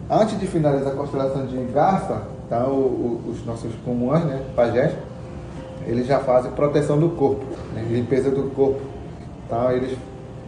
antes 0.10 0.40
de 0.40 0.48
finalizar 0.48 0.94
a 0.94 0.96
constelação 0.96 1.46
de 1.46 1.58
garça, 1.66 2.24
então, 2.46 2.70
os 3.28 3.46
nossos 3.46 3.72
comuns, 3.86 4.24
né, 4.26 4.42
pajés, 4.56 4.92
eles 5.88 6.06
já 6.08 6.20
fazem 6.20 6.52
proteção 6.52 6.98
do 7.00 7.10
corpo, 7.10 7.44
né, 7.74 7.86
limpeza 7.90 8.30
do 8.30 8.44
corpo. 8.56 8.82
Então, 9.46 9.72
eles 9.72 9.98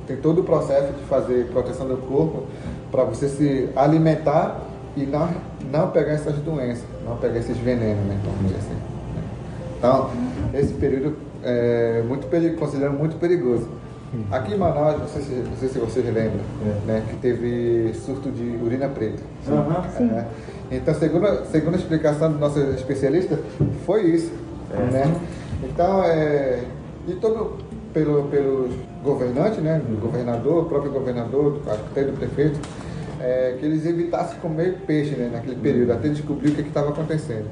têm 0.07 0.17
todo 0.17 0.41
o 0.41 0.43
processo 0.43 0.93
de 0.93 1.03
fazer 1.05 1.47
proteção 1.51 1.87
do 1.87 1.97
corpo 1.97 2.43
para 2.91 3.03
você 3.03 3.27
se 3.27 3.69
alimentar 3.75 4.61
e 4.95 5.03
não, 5.05 5.29
não 5.71 5.89
pegar 5.89 6.11
essas 6.13 6.35
doenças, 6.35 6.83
não 7.05 7.17
pegar 7.17 7.39
esses 7.39 7.57
venenos, 7.57 8.05
né, 8.05 8.17
vamos 8.23 8.41
dizer 8.43 8.57
assim. 8.59 8.73
né. 9.15 9.21
Então, 9.79 10.09
esse 10.53 10.73
período 10.73 11.15
é 11.43 12.03
muito 12.07 12.27
peri- 12.27 12.51
considerado 12.55 12.93
muito 12.93 13.17
perigoso. 13.17 13.67
Aqui 14.31 14.53
em 14.53 14.57
Manaus, 14.57 14.99
não 14.99 15.07
sei 15.07 15.23
se, 15.23 15.31
não 15.33 15.57
sei 15.57 15.69
se 15.69 15.79
vocês 15.79 16.05
lembram, 16.05 16.39
né, 16.85 17.01
que 17.09 17.15
teve 17.15 17.91
surto 17.95 18.29
de 18.29 18.43
urina 18.63 18.87
preta. 18.87 19.23
É. 20.13 20.25
Então, 20.75 20.93
segundo, 20.93 21.25
segundo 21.51 21.73
a 21.73 21.77
explicação 21.77 22.31
do 22.31 22.37
nosso 22.37 22.59
especialista, 22.59 23.39
foi 23.87 24.03
isso. 24.03 24.31
Né? 24.73 25.21
Então, 25.63 26.03
é, 26.03 26.63
e 27.07 27.13
todo 27.13 27.57
pelo, 27.93 28.23
pelos 28.23 28.73
governantes, 29.03 29.59
né, 29.59 29.79
do 29.79 29.99
governador, 29.99 30.63
o 30.63 30.65
próprio 30.65 30.91
governador, 30.91 31.61
acho 31.67 31.79
que 31.83 31.89
até 31.91 32.03
do 32.03 32.17
prefeito, 32.17 32.59
é, 33.19 33.55
que 33.59 33.65
eles 33.65 33.85
evitassem 33.85 34.37
comer 34.39 34.79
peixe 34.85 35.15
né, 35.15 35.29
naquele 35.31 35.55
período, 35.55 35.93
até 35.93 36.09
descobrir 36.09 36.49
o 36.49 36.55
que 36.55 36.61
estava 36.61 36.89
acontecendo. 36.89 37.47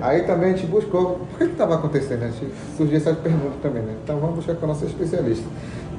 Aí 0.00 0.22
também 0.22 0.52
a 0.52 0.56
gente 0.56 0.66
buscou 0.66 1.20
o 1.34 1.36
que 1.36 1.44
estava 1.44 1.74
acontecendo, 1.74 2.22
a 2.22 2.28
gente 2.28 2.52
surgiu 2.76 2.96
essa 2.96 3.12
pergunta 3.12 3.56
também, 3.60 3.82
né? 3.82 3.94
Então 4.02 4.18
vamos 4.18 4.36
buscar 4.36 4.54
com 4.54 4.64
o 4.64 4.68
nosso 4.68 4.84
especialista. 4.86 5.44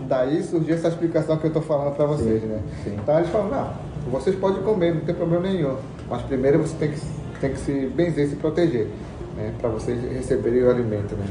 Daí 0.07 0.43
surgiu 0.43 0.75
essa 0.75 0.87
explicação 0.87 1.37
que 1.37 1.45
eu 1.45 1.49
estou 1.49 1.61
falando 1.61 1.95
para 1.95 2.05
vocês, 2.05 2.41
né? 2.43 2.59
Então 2.87 3.17
eles 3.17 3.29
falaram, 3.29 3.51
não, 3.51 4.11
vocês 4.11 4.35
podem 4.35 4.61
comer, 4.63 4.95
não 4.95 5.01
tem 5.01 5.15
problema 5.15 5.47
nenhum. 5.47 5.75
Mas 6.09 6.21
primeiro 6.23 6.59
você 6.59 6.75
tem 6.77 6.91
que, 6.91 6.99
tem 7.39 7.51
que 7.51 7.59
se 7.59 7.87
benzer, 7.87 8.27
se 8.27 8.35
proteger, 8.35 8.89
né? 9.35 9.53
Para 9.59 9.69
vocês 9.69 10.01
receberem 10.13 10.63
o 10.63 10.69
alimento, 10.69 11.15
né? 11.15 11.25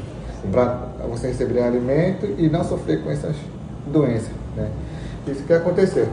Para 0.51 0.89
você 1.09 1.29
receber 1.29 1.61
o 1.61 1.65
alimento 1.65 2.27
e 2.39 2.49
não 2.49 2.65
sofrer 2.65 3.03
com 3.03 3.11
essas 3.11 3.37
doenças, 3.87 4.33
né? 4.57 4.71
Isso 5.27 5.45
que 5.45 5.53
aconteceu. 5.53 6.09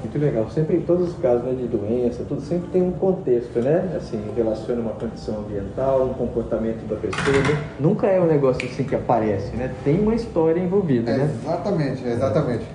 Muito 0.00 0.18
legal. 0.18 0.50
Sempre 0.50 0.78
em 0.78 0.80
todos 0.80 1.10
os 1.10 1.18
casos 1.18 1.44
né, 1.44 1.52
de 1.52 1.68
doença, 1.68 2.24
tudo 2.28 2.40
sempre 2.40 2.68
tem 2.72 2.82
um 2.82 2.92
contexto, 2.92 3.60
né? 3.60 3.94
Assim, 3.96 4.20
relaciona 4.34 4.80
uma 4.80 4.92
condição 4.92 5.38
ambiental, 5.40 6.06
um 6.06 6.14
comportamento 6.14 6.86
da 6.88 6.96
pessoa. 6.96 7.36
né? 7.38 7.62
Nunca 7.78 8.08
é 8.08 8.20
um 8.20 8.26
negócio 8.26 8.66
assim 8.66 8.82
que 8.82 8.96
aparece, 8.96 9.54
né? 9.54 9.72
Tem 9.84 10.00
uma 10.00 10.14
história 10.14 10.60
envolvida, 10.60 11.16
né? 11.16 11.30
Exatamente, 11.42 12.04
exatamente. 12.06 12.66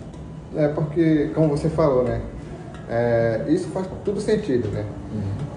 É 0.55 0.69
porque, 0.69 1.31
como 1.35 1.49
você 1.49 1.67
falou, 1.67 2.03
né? 2.03 2.21
é, 2.89 3.45
isso 3.49 3.67
faz 3.69 3.87
tudo 4.03 4.21
sentido, 4.21 4.69
né? 4.69 4.85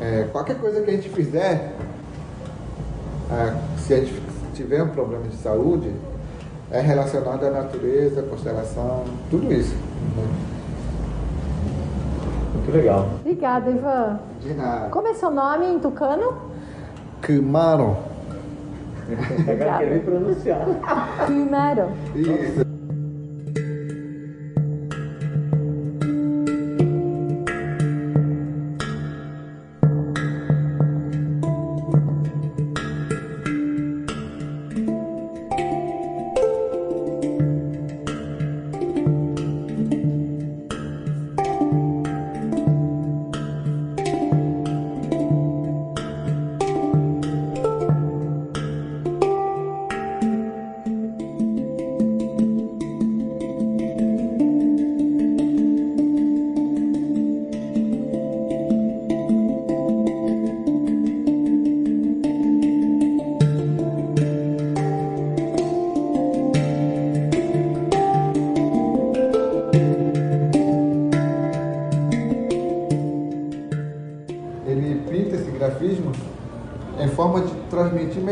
É, 0.00 0.26
qualquer 0.32 0.56
coisa 0.58 0.80
que 0.80 0.90
a 0.90 0.94
gente 0.94 1.08
fizer, 1.10 1.72
é, 3.32 3.54
se 3.78 3.94
a 3.94 3.96
gente 3.98 4.22
tiver 4.54 4.82
um 4.82 4.88
problema 4.88 5.26
de 5.26 5.36
saúde, 5.36 5.92
é 6.70 6.80
relacionado 6.80 7.44
à 7.44 7.50
natureza, 7.50 8.20
à 8.20 8.22
constelação, 8.24 9.04
tudo 9.30 9.52
isso. 9.52 9.74
Muito 12.54 12.72
legal. 12.72 13.08
Obrigada, 13.20 13.70
Ivan. 13.70 14.20
De 14.40 14.54
nada. 14.54 14.88
Como 14.90 15.08
é 15.08 15.14
seu 15.14 15.30
nome 15.30 15.66
em 15.66 15.78
tucano? 15.78 16.34
Kumaro. 17.24 17.96
Agora 19.48 19.78
quero 19.78 19.94
me 19.94 20.00
pronunciar. 20.00 20.66
Primeiro. 21.26 21.90
Isso. 22.14 22.69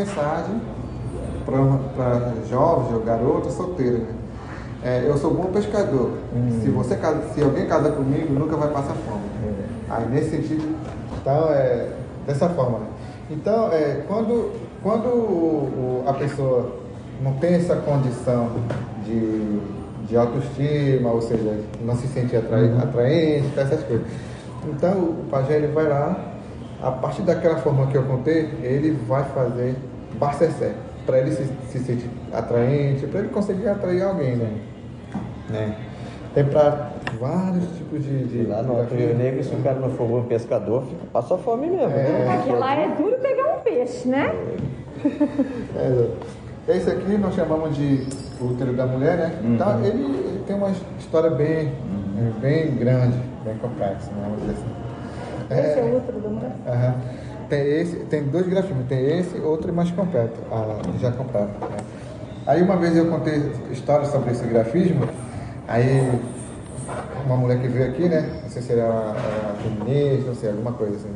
Mensagem 0.08 0.60
para 1.44 2.32
jovens 2.48 2.94
ou 2.94 3.00
garotas 3.02 3.52
solteiras. 3.54 4.00
Né? 4.00 4.14
É, 4.84 5.04
eu 5.06 5.16
sou 5.16 5.34
bom 5.34 5.44
pescador. 5.46 6.12
Se 6.62 6.68
você 6.70 6.96
casa, 6.96 7.22
se 7.34 7.42
alguém 7.42 7.66
casa 7.66 7.90
comigo, 7.90 8.32
nunca 8.32 8.56
vai 8.56 8.68
passar 8.70 8.94
fome. 8.94 9.22
Aí 9.90 10.06
nesse 10.08 10.30
sentido, 10.30 10.76
então 11.20 11.50
é 11.50 11.88
dessa 12.26 12.48
forma. 12.50 12.78
Né? 12.80 12.86
Então, 13.30 13.70
é, 13.72 14.02
quando, 14.06 14.52
quando 14.82 15.06
o- 15.08 16.02
o- 16.04 16.08
a 16.08 16.12
pessoa 16.14 16.76
não 17.22 17.32
tem 17.34 17.54
essa 17.54 17.76
condição 17.76 18.50
de, 19.04 19.60
de 20.06 20.16
autoestima, 20.16 21.10
ou 21.10 21.20
seja, 21.22 21.60
não 21.82 21.96
se 21.96 22.06
sente 22.06 22.36
atrai, 22.36 22.70
atraente, 22.80 23.48
tá, 23.54 23.62
essas 23.62 23.82
coisas. 23.82 24.06
Então 24.66 24.92
o 24.92 25.24
pajé 25.30 25.56
ele 25.56 25.68
vai 25.68 25.88
lá, 25.88 26.16
a 26.82 26.90
partir 26.92 27.22
daquela 27.22 27.56
forma 27.56 27.86
que 27.88 27.96
eu 27.96 28.04
contei, 28.04 28.42
ele 28.62 28.92
vai 29.08 29.24
fazer 29.24 29.74
barcecé, 30.14 30.72
para 31.06 31.18
ele 31.18 31.30
se, 31.32 31.44
se 31.70 31.78
sentir 31.78 32.10
atraente, 32.32 33.06
para 33.06 33.20
ele 33.20 33.28
conseguir 33.28 33.68
atrair 33.68 34.02
alguém, 34.02 34.36
né? 34.36 34.50
né? 35.50 35.76
Tem 36.34 36.44
para 36.44 36.90
vários 37.18 37.64
tipos 37.76 38.04
de. 38.04 38.24
de 38.24 38.46
lá 38.46 38.62
no 38.62 38.76
Alto 38.76 38.94
Rio 38.94 39.16
Negro, 39.16 39.42
se 39.42 39.54
o 39.54 39.58
cara 39.62 39.78
não 39.80 39.90
for 39.90 40.06
bom 40.06 40.22
pescador, 40.24 40.84
fica, 40.84 41.06
passa 41.12 41.36
fome 41.38 41.68
mesmo. 41.68 41.88
né? 41.88 42.36
Porque 42.36 42.52
lá 42.52 42.74
é 42.74 42.88
duro 42.96 43.16
pegar 43.18 43.56
um 43.56 43.60
peixe, 43.60 44.06
né? 44.08 44.32
É, 45.76 46.10
esse 46.76 46.90
aqui 46.90 47.16
nós 47.16 47.34
chamamos 47.34 47.74
de 47.74 48.06
útero 48.40 48.74
da 48.74 48.86
mulher, 48.86 49.16
né? 49.16 49.40
Então, 49.42 49.82
ele, 49.84 50.04
ele 50.04 50.44
tem 50.46 50.54
uma 50.54 50.70
história 50.98 51.30
bem, 51.30 51.72
bem 52.40 52.74
grande, 52.76 53.18
bem 53.44 53.56
complexa, 53.56 54.10
né? 54.12 54.22
Vamos 54.24 54.40
dizer 54.40 54.52
assim. 54.52 55.58
Esse 55.70 55.78
é 55.78 55.82
o 55.82 55.96
útero 55.96 56.20
da 56.20 56.28
mulher. 56.28 56.52
Aham. 56.66 56.94
Tem 57.48 57.80
esse, 57.80 57.96
tem 58.10 58.24
dois 58.24 58.46
grafismos, 58.46 58.86
tem 58.88 59.18
esse, 59.18 59.38
outro 59.38 59.72
mais 59.72 59.90
completo, 59.90 60.34
ah, 60.52 60.80
já 61.00 61.10
comprado. 61.12 61.48
né? 61.60 61.78
Aí 62.46 62.62
uma 62.62 62.76
vez 62.76 62.96
eu 62.96 63.06
contei 63.06 63.52
história 63.70 64.06
sobre 64.06 64.32
esse 64.32 64.44
grafismo, 64.46 65.08
aí 65.66 66.20
uma 67.24 67.36
mulher 67.36 67.60
que 67.60 67.68
veio 67.68 67.90
aqui, 67.90 68.08
né? 68.08 68.40
Não 68.42 68.50
sei 68.50 68.62
se 68.62 68.72
era, 68.72 69.14
feminista, 69.62 70.28
não 70.28 70.34
sei, 70.34 70.50
alguma 70.50 70.72
coisa 70.72 70.96
assim. 70.96 71.14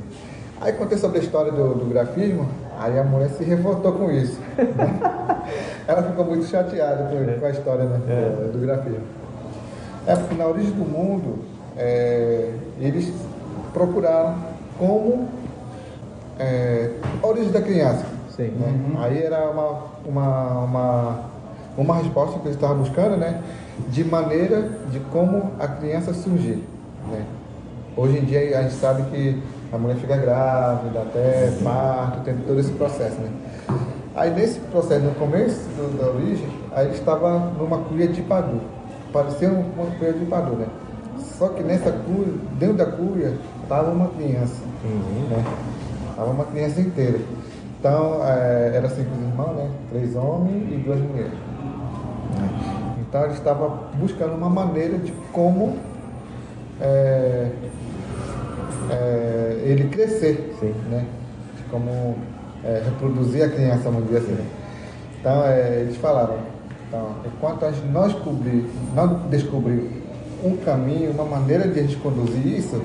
Aí 0.61 0.73
contei 0.75 0.97
sobre 0.97 1.19
a 1.19 1.23
história 1.23 1.51
do, 1.51 1.75
do 1.75 1.87
grafismo, 1.87 2.49
aí 2.79 2.99
a 2.99 3.05
mulher 3.05 3.31
se 3.31 3.45
revoltou 3.45 3.93
com 3.93 4.11
isso. 4.11 4.39
Ela 5.89 6.03
ficou 6.03 6.25
muito 6.25 6.47
chateada 6.47 7.11
com, 7.11 7.41
com 7.41 7.47
a 7.47 7.51
história 7.51 7.85
né, 7.85 7.99
do, 7.99 8.53
do 8.53 8.59
grafismo. 8.59 9.03
É 10.07 10.15
porque 10.15 10.35
na 10.35 10.47
origem 10.47 10.73
do 10.73 10.85
mundo, 10.85 11.45
é, 11.77 12.53
eles 12.81 13.13
procuraram 13.73 14.37
como 14.79 15.29
é, 16.39 16.91
origem 17.23 17.51
da 17.51 17.61
criança. 17.61 18.05
Sim. 18.37 18.49
né? 18.59 18.97
Aí 19.01 19.23
era 19.23 19.51
uma, 19.51 19.79
uma, 20.07 20.49
uma, 20.65 21.21
uma 21.77 21.95
resposta 21.97 22.39
que 22.39 22.47
eles 22.47 22.57
estavam 22.57 22.79
buscando, 22.79 23.17
né? 23.17 23.41
De 23.89 24.05
maneira 24.05 24.69
de 24.91 25.01
como 25.01 25.53
a 25.59 25.67
criança 25.67 26.15
surgir. 26.15 26.63
Né? 27.11 27.25
Hoje 27.97 28.19
em 28.19 28.25
dia 28.25 28.59
a 28.59 28.63
gente 28.63 28.75
sabe 28.75 29.03
que 29.11 29.43
a 29.73 29.77
mulher 29.79 29.97
fica 29.97 30.17
grávida, 30.17 31.01
até 31.01 31.53
parto, 31.63 32.21
tem 32.25 32.37
todo 32.37 32.59
esse 32.59 32.73
processo, 32.73 33.17
né? 33.21 33.31
Aí 34.15 34.31
nesse 34.31 34.61
processo, 34.61 35.05
no 35.05 35.15
começo 35.15 35.61
do- 35.77 35.99
da 35.99 36.11
origem, 36.11 36.47
aí 36.75 36.87
ele 36.87 36.95
estava 36.95 37.39
numa 37.59 37.79
cuia 37.79 38.09
de 38.09 38.21
padu. 38.23 38.61
Parecia 39.13 39.49
um- 39.51 39.65
uma 39.77 39.91
cuia 39.99 40.13
de 40.13 40.25
padu, 40.27 40.53
né? 40.57 40.67
Só 41.39 41.49
que 41.49 41.63
nessa 41.63 41.91
cuia, 41.93 42.35
dentro 42.59 42.77
da 42.77 42.87
cuia, 42.87 43.37
estava 43.63 43.91
uma 43.91 44.09
criança, 44.09 44.63
né? 45.31 45.45
Estava 46.23 46.31
uma 46.31 46.45
criança 46.45 46.81
inteira. 46.81 47.19
Então, 47.81 48.25
é, 48.25 48.77
era 48.77 48.89
cinco 48.89 49.11
irmãos, 49.11 49.57
né? 49.57 49.71
Três 49.91 50.15
homens 50.15 50.73
e 50.73 50.77
duas 50.77 51.01
mulheres. 51.01 51.33
Então, 53.01 53.25
ele 53.25 53.33
estava 53.33 53.69
buscando 53.95 54.37
uma 54.37 54.49
maneira 54.49 54.99
de 54.99 55.11
como 55.33 55.77
é, 56.81 57.51
é, 58.89 59.63
ele 59.65 59.89
crescer, 59.89 60.55
Sim. 60.61 60.73
né? 60.91 61.05
De 61.57 61.65
como 61.65 62.17
é, 62.65 62.83
reproduzir 62.85 63.43
a 63.43 63.49
criança, 63.49 63.91
vamos 63.91 64.05
dizer 64.05 64.19
assim. 64.19 64.47
Então, 65.19 65.45
eles 65.81 65.97
falaram, 65.97 66.37
então, 66.89 67.17
enquanto 67.27 67.65
não 67.93 68.07
descobrir, 68.07 68.71
não 68.95 69.29
descobrir 69.29 70.03
um 70.45 70.57
caminho, 70.59 71.11
uma 71.11 71.25
maneira 71.25 71.67
de 71.67 71.81
a 71.81 71.83
gente 71.83 71.97
conduzir 71.97 72.47
isso, 72.47 72.81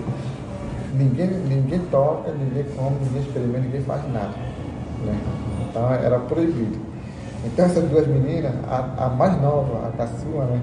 ninguém, 0.94 1.28
ninguém 1.28 1.80
toca, 1.92 2.32
ninguém 2.32 2.64
come, 2.76 2.98
ninguém 3.04 3.22
experimenta, 3.22 3.60
ninguém 3.60 3.82
faz 3.82 4.02
nada. 4.14 4.34
Né? 5.06 5.18
Então, 5.70 5.92
era 5.94 6.20
proibido. 6.20 6.78
Então, 7.46 7.66
essas 7.66 7.84
duas 7.90 8.08
meninas, 8.08 8.54
a, 8.70 9.06
a 9.06 9.10
mais 9.10 9.40
nova, 9.42 9.88
a 9.88 9.92
caçula, 9.98 10.46
né? 10.46 10.62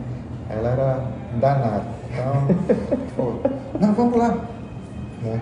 Ela 0.51 0.69
era 0.71 1.05
danada. 1.41 1.85
Então, 2.11 2.99
pô, 3.17 3.33
não, 3.81 3.93
vamos 3.95 4.19
lá. 4.19 4.37
Né? 5.23 5.41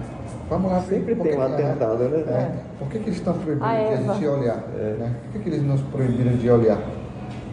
Vamos 0.49 0.71
lá. 0.71 0.81
Sempre 0.83 1.15
tem 1.15 1.33
que 1.33 1.37
um 1.39 1.47
que- 1.57 1.63
atentado, 1.63 1.99
né? 2.09 2.19
é. 2.29 2.51
Por 2.79 2.89
que, 2.89 2.99
que 2.99 3.05
eles 3.09 3.19
estão 3.19 3.35
proibindo 3.35 3.65
A 3.65 3.75
de 3.75 3.95
a 3.95 3.97
gente 3.97 4.27
olhar? 4.27 4.57
Né? 4.57 5.15
Por 5.25 5.33
que, 5.33 5.39
que 5.39 5.49
eles 5.49 5.63
nos 5.65 5.81
proibiram 5.83 6.37
de 6.37 6.51
olhar? 6.51 6.77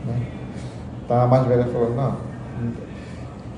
Né? 0.06 0.22
Então 1.06 1.22
a 1.22 1.28
mais 1.28 1.46
velha 1.48 1.66
falou, 1.66 1.96
não, 1.96 2.18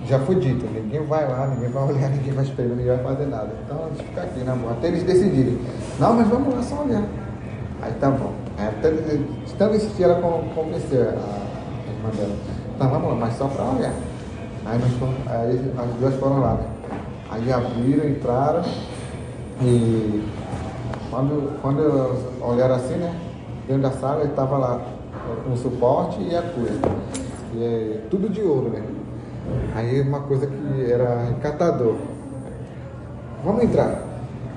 já 0.07 0.19
foi 0.19 0.35
dito, 0.35 0.65
ninguém 0.73 1.05
vai 1.05 1.27
lá, 1.27 1.47
ninguém 1.47 1.69
vai 1.69 1.83
olhar, 1.83 2.09
ninguém 2.11 2.33
vai 2.33 2.43
experimentar, 2.43 2.77
ninguém 2.77 2.95
vai 2.95 3.15
fazer 3.15 3.25
nada. 3.27 3.49
Então 3.65 3.85
a 3.85 3.89
gente 3.89 4.03
fica 4.03 4.21
aqui 4.21 4.43
na 4.43 4.55
boa, 4.55 4.73
até 4.73 4.87
eles 4.87 5.03
decidirem. 5.03 5.59
Não, 5.99 6.13
mas 6.13 6.27
vamos 6.27 6.53
lá 6.53 6.61
só 6.63 6.83
olhar. 6.83 7.03
Aí 7.81 7.93
tá 7.99 8.09
bom. 8.09 8.33
Aí 8.57 8.67
até 8.67 8.91
tanto 9.57 9.75
insistir, 9.75 10.03
ela 10.03 10.19
a, 10.97 11.89
irmã 11.89 12.09
dela. 12.15 12.35
Não, 12.79 12.89
vamos 12.89 13.09
lá, 13.09 13.15
mas 13.15 13.37
só 13.37 13.47
pra 13.47 13.63
olhar. 13.65 13.93
Aí, 14.65 14.79
nós 14.79 14.91
aí 15.27 15.73
as 15.77 15.99
duas 15.99 16.15
foram 16.15 16.39
lá, 16.39 16.53
né? 16.53 16.67
Aí 17.31 17.51
abriram, 17.51 18.09
entraram 18.09 18.63
e 19.61 20.23
quando, 21.09 21.61
quando 21.61 22.45
olharam 22.45 22.75
assim, 22.75 22.95
né? 22.95 23.15
Dentro 23.67 23.83
da 23.83 23.91
sala 23.91 24.23
estava 24.25 24.57
lá 24.57 24.81
com 25.45 25.53
o 25.53 25.57
suporte 25.57 26.21
e 26.21 26.35
a 26.35 26.41
cuia. 26.41 26.73
E 27.53 27.63
é 27.63 28.01
tudo 28.09 28.29
de 28.29 28.41
ouro, 28.41 28.69
né? 28.69 28.83
Aí 29.75 30.01
uma 30.01 30.21
coisa 30.21 30.47
que 30.47 30.91
era 30.91 31.27
encantador. 31.29 31.95
Vamos 33.43 33.63
entrar. 33.63 34.03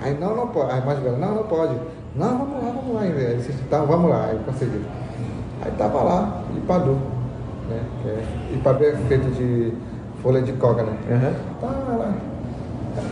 Aí 0.03 0.17
não, 0.19 0.37
não 0.37 0.49
pode. 0.49 0.73
Aí 0.73 0.85
mais 0.85 0.99
velho, 0.99 1.17
não, 1.17 1.35
não 1.35 1.45
pode. 1.45 1.75
Não, 2.17 2.39
vamos 2.39 2.63
lá, 2.63 2.71
vamos 2.71 2.95
lá. 2.95 3.03
Disse, 3.37 3.53
tá, 3.71 3.79
vamos 3.79 4.11
lá. 4.11 4.27
Aí 4.27 4.39
conseguiu. 4.45 4.83
Aí 5.63 5.73
tava 5.73 6.03
lá, 6.03 6.43
Ipadu. 6.57 6.93
Né? 7.69 7.81
É, 8.07 8.55
Ipadu 8.55 8.85
é 8.85 8.93
feito 9.09 9.31
de 9.35 9.73
folha 10.23 10.43
de 10.43 10.53
coca, 10.53 10.83
né? 10.83 10.97
Aham. 11.11 11.35
Tá 11.61 11.95
lá. 11.97 12.15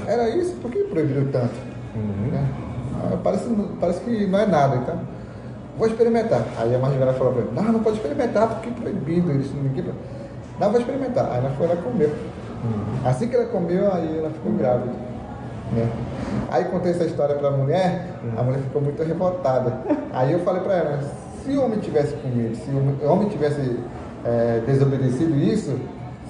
Era 0.07 0.29
isso? 0.31 0.55
Por 0.57 0.71
que 0.71 0.85
proibiram 0.85 1.27
tanto? 1.33 1.55
Né? 1.95 2.47
Ah, 2.95 3.17
Parece, 3.23 3.49
parece 3.81 4.01
que 4.01 4.27
não 4.27 4.39
é 4.39 4.47
nada, 4.47 4.77
então. 4.77 4.99
Vou 5.79 5.89
experimentar. 5.89 6.45
Aí 6.59 6.75
a 6.75 6.79
mais 6.79 6.95
velha 6.95 7.13
falou 7.15 7.33
pra 7.33 7.43
ele, 7.43 7.51
não, 7.55 7.73
não 7.73 7.81
pode 7.81 7.97
experimentar 7.97 8.49
porque 8.49 8.69
é 8.69 8.73
proibido. 8.73 9.33
Isso, 9.33 9.55
ninguém... 9.57 9.85
Não, 10.63 10.71
vou 10.71 10.79
experimentar. 10.79 11.29
Aí 11.29 11.39
ela 11.39 11.51
foi 11.51 11.67
lá 11.67 11.75
comeu. 11.75 12.15
Assim 13.05 13.27
que 13.27 13.35
ela 13.35 13.47
comeu, 13.47 13.93
aí 13.93 14.19
ela 14.19 14.31
ficou 14.31 14.53
grávida. 14.53 14.93
Né? 15.73 15.89
Aí 16.53 16.65
contei 16.67 16.93
essa 16.93 17.03
história 17.03 17.35
pra 17.35 17.51
mulher, 17.51 18.07
a 18.37 18.43
mulher 18.45 18.61
ficou 18.61 18.81
muito 18.81 19.03
revoltada. 19.03 19.79
Aí 20.13 20.31
eu 20.31 20.39
falei 20.41 20.63
pra 20.63 20.75
ela, 20.75 21.01
se 21.43 21.51
o 21.57 21.65
homem 21.65 21.81
tivesse 21.81 22.15
comido, 22.15 22.55
se 22.55 22.71
o 22.71 23.11
homem 23.11 23.29
tivesse 23.29 23.81
é, 24.25 24.63
desobedecido 24.65 25.35
isso, 25.35 25.77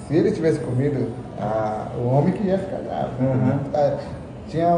se 0.07 0.15
ele 0.15 0.31
tivesse 0.31 0.59
comido, 0.61 1.11
a, 1.39 1.89
o 1.95 2.07
homem 2.07 2.33
que 2.33 2.47
ia 2.47 2.57
ficar 2.57 2.79
grávida. 2.79 3.13
Uhum. 3.19 3.59
É, 3.71 3.97
tinha 4.47 4.75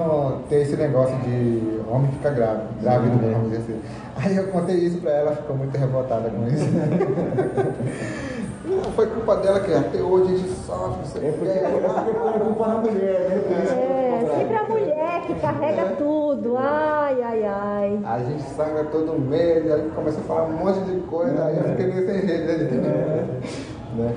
tem 0.50 0.64
esse 0.64 0.76
negócio 0.76 1.16
de 1.20 1.80
homem 1.90 2.12
ficar 2.12 2.32
grávido, 2.32 2.68
grávido, 2.82 3.20
Sim, 3.20 3.26
é. 3.26 3.32
vamos 3.32 3.52
dizer 3.52 3.64
assim. 3.64 3.82
Aí 4.18 4.36
eu 4.36 4.48
contei 4.48 4.76
isso 4.76 4.98
pra 4.98 5.12
ela, 5.12 5.30
ela 5.30 5.36
ficou 5.38 5.56
muito 5.56 5.78
revoltada 5.78 6.30
com 6.30 6.46
isso. 6.48 6.66
Não, 8.68 8.84
foi 8.94 9.06
culpa 9.08 9.36
dela 9.38 9.60
que 9.60 9.74
até 9.74 10.02
hoje 10.02 10.34
a 10.34 10.38
gente 10.38 10.50
sofre. 10.66 10.98
não 10.98 11.06
sei 11.06 11.28
É 11.28 11.32
porque, 11.32 11.52
é 11.52 11.62
porque 11.70 12.12
põe 12.20 12.30
a 12.36 12.40
culpa 12.40 12.68
na 12.68 12.78
mulher, 12.80 13.30
né? 13.30 14.16
É, 14.16 14.20
ficou 14.20 14.38
sempre 14.38 14.56
a 14.56 14.64
mulher 14.64 15.22
que 15.28 15.34
carrega 15.36 15.86
tudo. 15.98 16.56
Ai, 16.58 17.22
ai, 17.22 17.44
ai. 17.44 18.00
A 18.06 18.20
gente 18.20 18.44
sangra 18.44 18.84
todo 18.86 19.20
mês, 19.20 19.72
aí 19.72 19.90
começa 19.94 20.20
a 20.20 20.24
falar 20.24 20.44
um 20.46 20.54
monte 20.54 20.80
de 20.82 21.00
coisa, 21.02 21.46
aí 21.46 21.58
eu 21.58 21.64
fiquei 21.64 21.86
meio 21.88 22.06
sem 22.08 22.28
jeito, 22.28 22.48
né? 22.48 22.56
de- 22.66 23.96
né? 24.02 24.14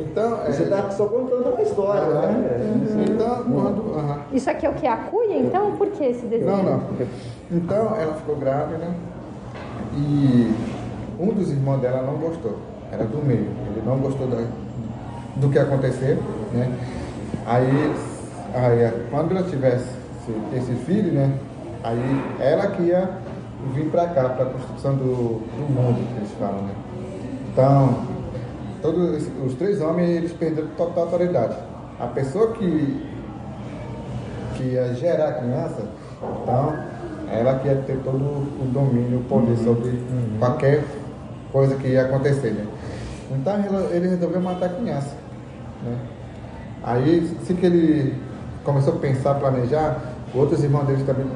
Então, 0.00 0.40
é, 0.44 0.50
Você 0.52 0.64
tá 0.66 0.90
só 0.90 1.06
contando 1.06 1.48
uma 1.50 1.62
história, 1.62 2.02
né? 2.06 2.60
então 3.08 3.44
quando. 3.44 3.94
aham. 3.98 4.18
Isso 4.32 4.50
aqui 4.50 4.66
é 4.66 4.68
o 4.70 4.74
que? 4.74 4.86
A 4.86 4.96
cuia? 4.96 5.38
Então, 5.38 5.72
por 5.76 5.86
que 5.88 6.04
esse 6.04 6.26
desenho? 6.26 6.50
Não, 6.56 6.62
não. 6.62 6.80
Então 7.50 7.94
ela 7.96 8.14
ficou 8.14 8.36
grávida 8.36 8.88
e 9.94 10.52
um 11.20 11.28
dos 11.28 11.50
irmãos 11.50 11.78
dela 11.80 12.02
não 12.02 12.14
gostou. 12.14 12.56
Era 12.92 13.04
do 13.04 13.24
meio. 13.24 13.48
Ele 13.70 13.82
não 13.86 13.98
gostou 13.98 14.26
da- 14.26 14.44
do 15.36 15.48
que 15.48 15.58
aconteceu, 15.58 16.16
né? 16.52 16.70
Aí, 17.46 17.94
aí 18.54 18.92
quando 19.10 19.34
ela 19.34 19.48
tivesse 19.48 19.88
esse, 20.54 20.72
filho, 20.84 21.12
né? 21.12 21.32
Aí 21.82 22.22
ela 22.38 22.66
que 22.68 22.82
ia 22.82 23.08
vir 23.74 23.86
para 23.86 24.06
cá, 24.08 24.28
para 24.28 24.44
a 24.44 24.50
construção 24.50 24.94
do, 24.94 25.40
do 25.40 25.72
mundo, 25.72 26.06
que 26.12 26.18
eles 26.18 26.30
falam, 26.38 26.62
né? 26.62 26.74
Então, 27.52 27.94
todos 28.82 29.26
os 29.44 29.54
três 29.54 29.80
homens, 29.80 30.10
eles 30.10 30.32
perderam 30.32 30.68
total 30.76 31.04
autoridade. 31.04 31.56
A 31.98 32.06
pessoa 32.06 32.52
que 32.52 33.10
que 34.54 34.64
ia 34.64 34.94
gerar 34.94 35.28
a 35.28 35.32
criança, 35.32 35.82
então 36.42 36.74
ela 37.30 37.58
que 37.58 37.68
ia 37.68 37.76
ter 37.86 37.98
todo 38.04 38.16
o 38.16 38.70
domínio, 38.72 39.20
o 39.20 39.24
poder 39.24 39.56
sobre 39.56 39.98
qualquer 40.38 40.84
coisa 41.50 41.74
que 41.76 41.88
ia 41.88 42.02
acontecer. 42.02 42.50
Né? 42.50 42.66
Então 43.34 43.54
ele- 43.58 43.96
ele 43.96 44.08
resolveu 44.08 44.40
matar 44.40 44.66
a 44.66 44.68
criança. 44.70 45.16
Né? 45.82 45.96
Aí, 46.82 47.36
assim 47.40 47.54
que 47.54 47.66
ele 47.66 48.14
começou 48.64 48.94
a 48.94 48.96
pensar, 48.98 49.34
planejar, 49.34 50.00
outros 50.34 50.62
irmãos 50.62 50.86
dele 50.86 51.04
também 51.04 51.26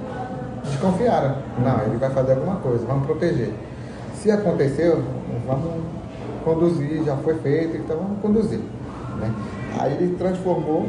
desconfiaram. 0.65 1.37
Não, 1.59 1.83
ele 1.87 1.97
vai 1.97 2.11
fazer 2.11 2.33
alguma 2.33 2.57
coisa, 2.57 2.85
vamos 2.87 3.07
proteger. 3.07 3.53
Se 4.15 4.31
aconteceu, 4.31 5.03
vamos 5.47 5.85
conduzir, 6.45 7.05
já 7.05 7.17
foi 7.17 7.35
feito, 7.35 7.77
então 7.77 7.97
vamos 7.97 8.21
conduzir. 8.21 8.61
Né? 9.21 9.33
Aí 9.79 9.93
ele 9.95 10.17
transformou, 10.17 10.89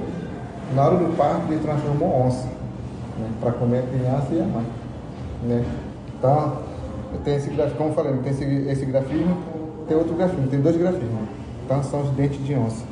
na 0.76 0.84
hora 0.84 0.98
do 0.98 1.16
parto, 1.16 1.52
ele 1.52 1.62
transformou 1.62 2.26
onça, 2.26 2.46
né? 3.20 3.30
para 3.42 3.52
comer 3.52 3.80
a 3.80 3.82
criança 3.84 4.28
e 4.32 4.42
a 4.42 4.46
mãe. 4.46 4.66
Né? 5.44 5.66
Então, 6.18 6.58
tem 7.24 7.36
esse 7.36 7.50
como 7.78 7.90
eu 7.90 7.94
falei, 7.94 8.14
tem 8.18 8.32
esse, 8.32 8.44
esse 8.70 8.86
grafismo, 8.86 9.38
tem 9.88 9.98
outro 9.98 10.16
grafismo, 10.16 10.48
tem 10.48 10.60
dois 10.62 10.78
grafismos. 10.78 11.30
Então 11.66 11.84
são 11.84 12.02
os 12.02 12.10
dentes 12.12 12.44
de 12.46 12.54
onça. 12.56 12.84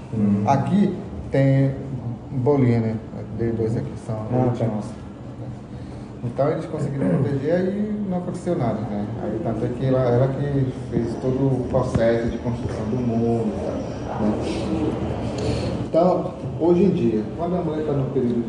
Aqui 0.46 0.94
tem 1.32 1.72
bolinha, 2.32 2.80
né? 2.80 2.96
Dei 3.38 3.52
dois 3.52 3.76
aqui, 3.76 3.92
são 4.06 4.16
Ah, 4.16 4.44
dentes 4.46 4.60
tá. 4.60 4.66
de 4.66 4.72
onça. 4.72 4.90
Então 6.24 6.50
eles 6.50 6.66
conseguiram 6.66 7.08
proteger 7.10 7.66
e 7.68 8.10
não 8.10 8.18
aconteceu 8.18 8.58
nada, 8.58 8.80
né? 8.82 9.06
Aí 9.24 9.40
tanto 9.44 9.66
é 9.66 9.70
que 9.70 9.86
ela, 9.86 10.00
ela 10.02 10.28
que 10.30 10.72
fez 10.90 11.14
todo 11.22 11.36
o 11.36 11.68
processo 11.70 12.30
de 12.30 12.38
construção 12.40 12.86
do 12.86 12.96
mundo. 12.98 13.46
Né? 13.46 13.86
Então, 15.88 16.34
hoje 16.60 16.84
em 16.84 16.90
dia, 16.90 17.24
quando 17.38 17.56
a 17.56 17.62
mulher 17.62 17.82
está 17.82 17.94
no 17.94 18.06
período, 18.12 18.44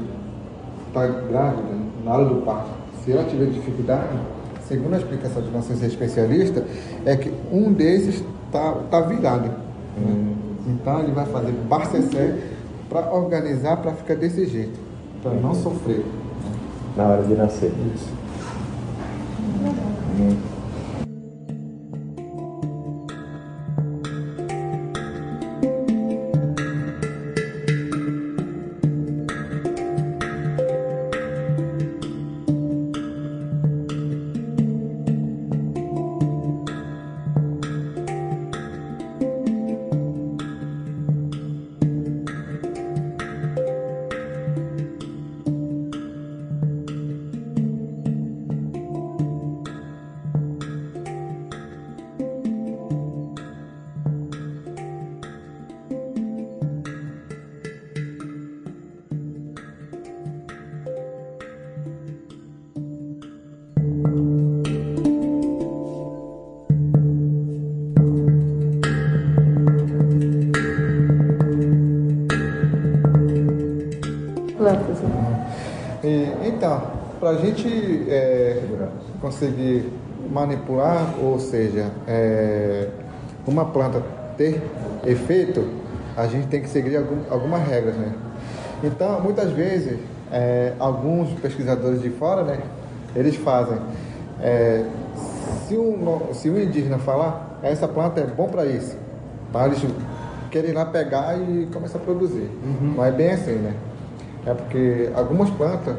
está 0.88 1.06
grávida, 1.06 1.68
na 2.04 2.12
hora 2.12 2.24
do 2.24 2.36
parto, 2.42 2.70
se 3.04 3.12
ela 3.12 3.24
tiver 3.24 3.46
dificuldade, 3.46 4.18
segundo 4.66 4.94
a 4.94 4.98
explicação 4.98 5.42
de 5.42 5.50
nossos 5.50 5.82
especialistas, 5.82 6.64
é 7.04 7.16
que 7.16 7.32
um 7.52 7.72
desses 7.72 8.24
está 8.46 8.72
tá 8.90 9.00
virado. 9.02 9.48
né? 9.96 10.34
Então 10.66 11.00
ele 11.00 11.12
vai 11.12 11.26
fazer 11.26 11.52
barcecé 11.52 12.38
para 12.88 13.12
organizar 13.12 13.76
para 13.78 13.92
ficar 13.92 14.16
desse 14.16 14.46
jeito, 14.46 14.78
para 15.22 15.32
não 15.32 15.54
sofrer. 15.54 16.04
Na 16.96 17.04
hora 17.04 17.22
de 17.22 17.34
nascer. 17.34 17.72
Isso. 17.94 18.08
Plantas. 20.16 20.55
Para 77.26 77.34
a 77.34 77.38
gente 77.40 78.06
é, 78.08 78.62
conseguir 79.20 79.92
manipular, 80.30 81.12
ou 81.20 81.40
seja, 81.40 81.90
é, 82.06 82.86
uma 83.44 83.64
planta 83.64 84.00
ter 84.36 84.62
efeito, 85.04 85.66
a 86.16 86.28
gente 86.28 86.46
tem 86.46 86.62
que 86.62 86.68
seguir 86.68 86.96
algum, 86.96 87.16
algumas 87.28 87.66
regras, 87.66 87.96
né? 87.96 88.12
Então, 88.84 89.20
muitas 89.20 89.50
vezes, 89.50 89.98
é, 90.30 90.74
alguns 90.78 91.30
pesquisadores 91.40 92.00
de 92.00 92.10
fora, 92.10 92.44
né, 92.44 92.60
eles 93.16 93.34
fazem, 93.34 93.78
é, 94.40 94.84
se, 95.66 95.76
um, 95.76 96.32
se 96.32 96.48
um 96.48 96.56
indígena 96.56 96.98
falar, 96.98 97.58
essa 97.60 97.88
planta 97.88 98.20
é 98.20 98.24
bom 98.24 98.46
para 98.46 98.66
isso, 98.66 98.96
tá? 99.52 99.66
eles 99.66 99.84
querem 100.52 100.72
lá 100.72 100.84
pegar 100.86 101.36
e 101.36 101.66
começar 101.72 101.98
a 101.98 102.02
produzir. 102.02 102.48
Não 102.80 103.04
é 103.04 103.10
bem 103.10 103.32
assim, 103.32 103.54
né? 103.54 103.74
É 104.46 104.54
porque 104.54 105.10
algumas 105.12 105.50
plantas 105.50 105.96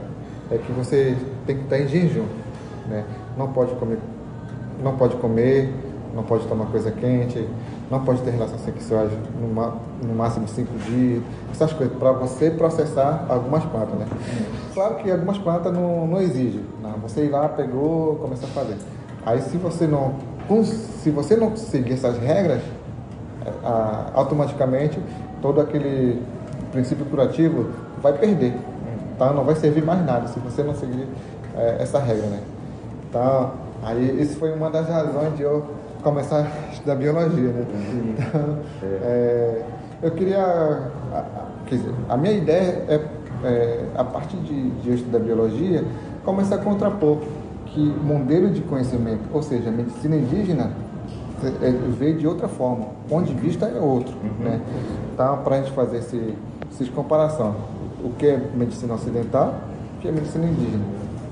é 0.52 0.58
que 0.58 0.72
você 0.72 1.16
tem 1.46 1.58
que 1.58 1.64
estar 1.64 1.80
em 1.80 1.88
jejum, 1.88 2.26
né? 2.88 3.04
Não 3.38 3.48
pode 3.52 3.74
comer, 3.76 4.00
não 4.84 4.96
pode 4.96 5.16
comer, 5.18 5.74
não 6.16 6.24
pode 6.24 6.46
tomar 6.48 6.66
coisa 6.68 6.92
quente, 6.92 7.48
não 7.92 8.04
pode 8.04 8.22
ter 8.22 8.32
relações 8.32 8.62
sexuais 8.62 9.10
no, 9.40 9.48
no 10.08 10.14
máximo 10.16 10.48
cinco 10.48 10.74
dias, 10.80 11.22
essas 11.52 11.72
coisas 11.74 11.96
para 11.98 12.12
você 12.12 12.50
processar 12.52 13.26
algumas 13.30 13.64
plantas, 13.66 13.96
né? 14.00 14.06
Claro 14.74 14.96
que 14.96 15.10
algumas 15.12 15.38
plantas 15.38 15.74
não, 15.74 16.08
não 16.08 16.22
exigem, 16.22 16.62
não. 16.82 16.92
Você 17.04 17.26
ir 17.26 17.30
lá, 17.30 17.48
pegou, 17.50 18.16
começa 18.16 18.46
a 18.46 18.50
fazer. 18.50 18.76
Aí 19.26 19.42
se 19.42 19.58
você 19.58 19.86
não, 19.88 20.14
se 20.64 21.10
você 21.12 21.36
não 21.36 21.56
seguir 21.56 21.94
essas 21.94 22.18
regras, 22.20 22.62
a- 23.64 24.12
automaticamente 24.14 25.00
todo 25.42 25.62
aquele 25.62 26.22
princípio 26.72 27.06
curativo 27.06 27.70
vai 28.02 28.14
perder. 28.14 28.54
Tá? 29.18 29.32
Não 29.34 29.44
vai 29.44 29.56
servir 29.56 29.84
mais 29.84 30.06
nada 30.06 30.28
se 30.28 30.40
você 30.40 30.64
não 30.64 30.76
seguir 30.76 31.08
eh, 31.56 31.78
essa 31.80 32.00
regra. 32.00 32.28
Né? 32.28 32.40
Então, 33.10 33.52
aí 33.84 34.22
isso 34.22 34.38
foi 34.38 34.54
uma 34.54 34.70
das 34.70 34.88
razões 34.88 35.36
de 35.36 35.44
eu 35.44 35.66
começar 36.04 36.40
a 36.40 36.74
estudar 36.74 36.96
biologia. 36.96 37.50
Né? 37.50 37.66
Então, 38.18 38.60
eh, 38.84 39.62
eu 40.02 40.12
queria. 40.12 40.92
Quer 41.66 41.76
dizer, 41.76 41.94
a 42.08 42.16
minha 42.16 42.34
ideia 42.34 42.86
é, 42.88 43.02
é, 43.44 43.86
a 43.96 44.04
partir 44.04 44.38
de, 44.38 44.70
de 44.70 44.90
eu 44.90 44.96
estudar 44.96 45.20
biologia, 45.20 45.84
começar 46.24 46.56
a 46.56 46.58
contrapor 46.60 47.18
que 47.66 47.80
modelo 47.82 48.50
de 48.50 48.62
conhecimento, 48.62 49.24
ou 49.34 49.42
seja, 49.42 49.70
medicina 49.70 50.16
indígena, 50.16 50.72
é, 51.62 51.72
veio 51.98 52.18
de 52.18 52.28
outra 52.28 52.48
forma. 52.48 52.86
O 53.06 53.10
ponto 53.10 53.26
de 53.26 53.34
vista 53.34 53.66
é 53.66 53.80
outro. 53.80 54.16
Né? 54.40 54.62
Então, 55.14 55.38
para 55.44 55.58
a 55.58 55.60
gente 55.60 55.72
fazer 55.72 55.98
esse, 55.98 56.36
essas 56.72 56.90
comparação, 56.90 57.56
o 58.04 58.10
que 58.12 58.28
é 58.28 58.38
medicina 58.56 58.94
ocidental, 58.94 59.56
o 59.98 60.02
que 60.02 60.08
é 60.08 60.12
medicina 60.12 60.46
indígena. 60.46 60.84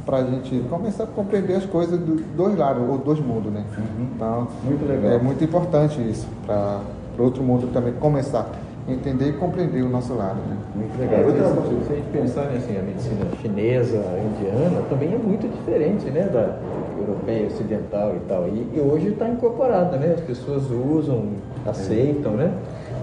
para 0.06 0.18
a 0.18 0.24
gente 0.24 0.60
começar 0.70 1.06
a 1.06 1.08
compreender 1.08 1.56
as 1.56 1.66
coisas 1.66 2.00
dos 2.00 2.22
dois 2.38 2.56
lados, 2.56 2.88
ou 2.88 2.98
dois 2.98 3.20
mundos, 3.20 3.52
né? 3.52 3.64
Uhum. 3.76 4.08
Então, 4.16 4.48
Muito 4.64 4.88
legal. 4.88 5.12
é 5.14 5.18
muito 5.18 5.44
importante 5.44 6.00
isso, 6.00 6.28
para 6.46 6.82
o 7.18 7.24
outro 7.24 7.42
mundo 7.44 7.72
também 7.74 7.94
começar 7.94 8.48
a 8.88 8.92
entender 8.92 9.30
e 9.30 9.34
compreender 9.34 9.82
o 9.82 9.90
nosso 9.90 10.14
lado, 10.14 10.38
né? 10.48 10.58
Muito 10.76 11.00
legal. 11.00 11.26
Outra 11.26 11.50
coisa, 11.50 11.86
se 11.86 11.94
a 11.94 11.96
gente 11.96 12.10
pensar 12.12 12.44
né, 12.46 12.58
assim, 12.58 12.78
a 12.78 12.84
medicina 12.84 13.26
chinesa, 13.42 13.98
indiana, 13.98 14.82
também 14.90 15.12
é 15.12 15.18
muito 15.18 15.48
diferente 15.48 16.06
né, 16.12 16.30
da 16.32 16.56
europeia, 17.00 17.48
ocidental 17.48 18.16
e 18.16 18.20
tal. 18.28 18.48
E, 18.48 18.78
e 18.78 18.80
hoje 18.80 19.08
está 19.08 19.28
incorporada, 19.28 19.98
né? 19.98 20.14
As 20.14 20.22
pessoas 20.22 20.70
usam, 20.70 21.30
aceitam, 21.66 22.34
né? 22.34 22.54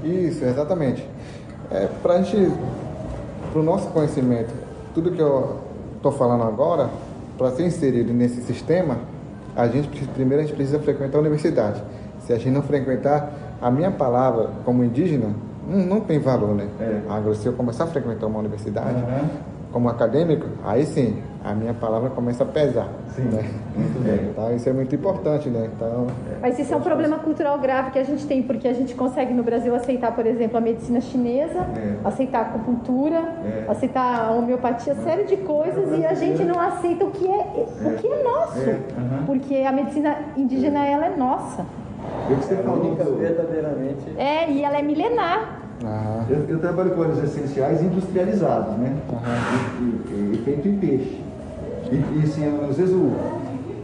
Isso, 0.05 0.45
exatamente. 0.45 1.05
É, 1.71 1.89
para 2.01 2.15
a 2.15 2.23
gente, 2.23 2.53
para 3.53 3.61
o 3.61 3.63
nosso 3.63 3.89
conhecimento, 3.89 4.53
tudo 4.95 5.13
que 5.13 5.21
eu 5.21 5.59
estou 5.97 6.11
falando 6.11 6.43
agora, 6.45 6.89
para 7.37 7.51
ser 7.51 7.67
inserido 7.67 8.13
nesse 8.13 8.43
sistema, 8.43 8.99
a 9.55 9.69
gente 9.69 9.89
primeiro 10.09 10.43
a 10.43 10.47
gente 10.47 10.57
precisa 10.57 10.79
frequentar 10.79 11.19
a 11.19 11.21
universidade. 11.21 11.83
Se 12.21 12.33
a 12.33 12.37
gente 12.39 12.51
não 12.51 12.63
frequentar, 12.63 13.33
a 13.61 13.71
minha 13.71 13.91
palavra 13.91 14.51
como 14.65 14.83
indígena 14.83 15.29
não, 15.69 15.79
não 15.79 16.01
tem 16.01 16.19
valor, 16.19 16.55
né? 16.55 16.67
É. 16.81 17.01
Agora, 17.09 17.35
se 17.35 17.47
eu 17.47 17.53
começar 17.53 17.85
a 17.85 17.87
frequentar 17.87 18.27
uma 18.27 18.39
universidade, 18.39 18.97
Aham. 18.97 19.29
como 19.71 19.89
acadêmico, 19.89 20.47
aí 20.65 20.87
sim, 20.87 21.23
a 21.45 21.55
minha 21.55 21.75
palavra 21.75 22.11
começa 22.11 22.45
a 22.45 22.47
pesar. 22.47 22.89
Sim, 23.09 23.23
né? 23.23 23.43
muito 23.77 24.03
bem. 24.05 24.31
Então, 24.31 24.55
isso 24.55 24.69
é 24.69 24.73
muito 24.73 24.95
importante, 24.95 25.49
né? 25.51 25.69
Então, 25.75 26.07
Mas 26.41 26.59
isso 26.59 26.73
é 26.73 26.77
um 26.77 26.81
problema 26.81 27.19
cultural 27.19 27.59
grave 27.59 27.91
que 27.91 27.99
a 27.99 28.05
gente 28.05 28.27
tem, 28.27 28.43
porque 28.43 28.69
a 28.69 28.73
gente 28.73 28.95
consegue 28.95 29.35
no 29.35 29.43
Brasil 29.43 29.75
aceitar, 29.75 30.15
por 30.15 30.25
exemplo, 30.27 30.57
a 30.57 30.61
medicina 30.61 31.01
chinesa, 31.01 31.59
É. 31.77 31.97
aceitar 32.05 32.39
a 32.39 32.43
acupuntura, 32.43 33.17
É. 33.45 33.65
aceitar 33.69 34.29
a 34.29 34.31
homeopatia, 34.33 34.95
série 34.95 35.25
de 35.25 35.37
coisas, 35.39 35.99
e 35.99 36.07
a 36.07 36.15
gente 36.15 36.45
não 36.45 36.59
aceita 36.61 37.05
o 37.05 37.11
que 37.11 37.27
é, 37.27 37.67
o 37.87 37.95
que 37.97 38.07
é 38.07 38.23
nosso. 38.23 38.59
É. 38.61 38.79
Aham. 38.97 39.25
Porque 39.27 39.57
a 39.57 39.73
medicina 39.73 40.17
indígena, 40.37 40.87
ela 40.87 41.07
é 41.07 41.17
nossa. 41.17 41.65
Eu 42.31 42.37
que 42.37 42.45
você 42.45 42.57
falou 42.57 42.85
única 42.85 43.05
do- 43.05 43.17
verdadeiramente. 43.17 44.05
É, 44.17 44.51
e 44.51 44.63
ela 44.65 44.79
é 44.79 44.83
milenar. 44.83 45.59
ah, 45.85 46.25
Eu, 46.31 46.45
eu 46.49 46.61
trabalho 46.61 46.91
com 46.93 47.01
óleos 47.01 47.23
essenciais 47.23 47.83
industrializados, 47.83 48.77
né? 48.79 48.97
E, 49.81 49.85
e- 50.13 50.31
e 50.35 50.43
feito 50.45 50.69
em 50.69 50.77
peixe. 50.79 51.21
E, 51.93 52.21
e 52.21 52.23
assim, 52.25 52.43
às 52.69 52.77
vezes 52.77 52.95
o, 52.95 53.13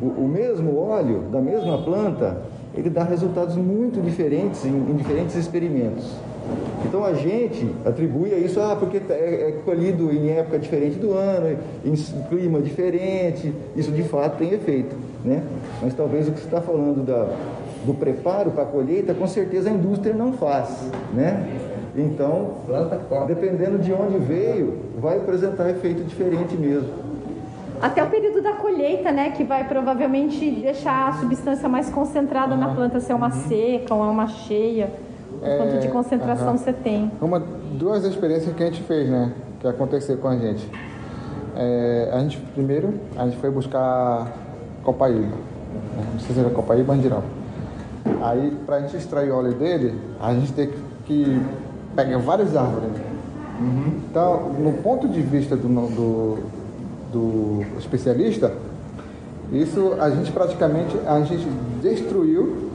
o, 0.01 0.25
o 0.25 0.29
mesmo 0.29 0.79
óleo 0.79 1.25
da 1.31 1.41
mesma 1.41 1.83
planta, 1.83 2.39
ele 2.75 2.89
dá 2.89 3.05
resultados 3.05 3.57
muito 3.57 4.01
diferentes 4.01 4.65
em, 4.65 4.71
em 4.71 4.97
diferentes 4.97 5.37
experimentos. 5.37 6.11
Então 6.87 7.05
a 7.05 7.13
gente 7.13 7.71
atribui 7.85 8.33
a 8.33 8.39
isso, 8.39 8.59
ah, 8.61 8.75
porque 8.75 8.97
é, 9.11 9.49
é 9.49 9.53
colhido 9.65 10.11
em 10.11 10.31
época 10.31 10.59
diferente 10.59 10.99
do 10.99 11.13
ano, 11.13 11.59
em 11.85 11.95
clima 12.29 12.63
diferente, 12.63 13.53
isso 13.77 13.93
de 13.93 14.03
fato 14.05 14.39
tem 14.39 14.55
efeito, 14.55 14.97
né? 15.23 15.43
Mas 15.83 15.93
talvez 15.93 16.27
o 16.29 16.33
que 16.33 16.39
você 16.39 16.47
está 16.47 16.63
falando 16.63 17.05
da, 17.05 17.29
do 17.85 17.93
preparo 17.93 18.53
para 18.53 18.63
a 18.63 18.67
colheita, 18.67 19.13
com 19.13 19.27
certeza 19.27 19.69
a 19.69 19.73
indústria 19.73 20.15
não 20.15 20.33
faz, 20.33 20.91
né? 21.13 21.47
Então, 21.95 22.53
dependendo 23.27 23.79
de 23.79 23.93
onde 23.93 24.19
veio, 24.19 24.79
vai 24.99 25.19
apresentar 25.19 25.69
efeito 25.69 26.05
diferente 26.05 26.57
mesmo. 26.57 27.08
Até 27.81 28.03
o 28.03 28.09
período 28.11 28.43
da 28.43 28.53
colheita, 28.55 29.13
né? 29.13 29.31
Que 29.31 29.45
vai 29.45 29.67
provavelmente 29.69 30.51
deixar 30.51 31.09
a 31.09 31.13
substância 31.15 31.69
mais 31.69 31.89
concentrada 31.91 32.57
na 32.57 32.75
planta, 32.75 32.99
se 33.01 33.11
é 33.13 33.15
uma 33.15 33.31
seca 33.31 33.95
ou 33.95 34.05
é 34.05 34.09
uma 34.11 34.27
cheia. 34.27 34.91
O 35.41 35.45
É, 35.47 35.57
quanto 35.59 35.79
de 35.81 35.89
concentração 35.89 36.49
aham. 36.49 36.57
você 36.59 36.73
tem. 36.73 37.11
Uma, 37.21 37.39
duas 37.73 38.05
experiências 38.05 38.55
que 38.55 38.63
a 38.63 38.67
gente 38.67 38.83
fez, 38.83 39.09
né? 39.09 39.33
Que 39.61 39.69
aconteceu 39.69 40.17
com 40.19 40.29
a 40.29 40.37
gente. 40.37 40.69
É, 41.57 42.11
a 42.13 42.19
gente, 42.21 42.39
primeiro, 42.55 42.95
a 43.17 43.25
gente 43.25 43.37
foi 43.39 43.51
buscar 43.51 44.27
Copaíba. 44.83 45.21
né? 45.21 45.33
Não 46.15 46.21
sei 46.21 46.35
se 46.35 46.41
era 46.41 46.51
Copaíba 46.51 46.93
ou 46.93 46.99
Andirão. 46.99 47.23
Aí, 48.23 48.57
pra 48.67 48.81
gente 48.81 48.97
extrair 48.97 49.31
o 49.31 49.37
óleo 49.37 49.53
dele, 49.55 49.95
a 50.21 50.33
gente 50.35 50.53
tem 50.53 50.71
que- 51.05 51.41
pegar 51.95 52.19
várias 52.19 52.57
árvores. 52.57 52.91
Então, 53.61 54.51
no 54.59 54.73
ponto 54.75 55.09
de 55.09 55.21
vista 55.21 55.57
do, 55.57 55.67
do, 55.69 56.39
do 57.13 57.65
especialista, 57.79 58.53
isso 59.53 59.95
a 59.99 60.11
gente 60.11 60.31
praticamente 60.33 60.97
a 61.07 61.21
gente 61.23 61.47
destruiu 61.83 62.71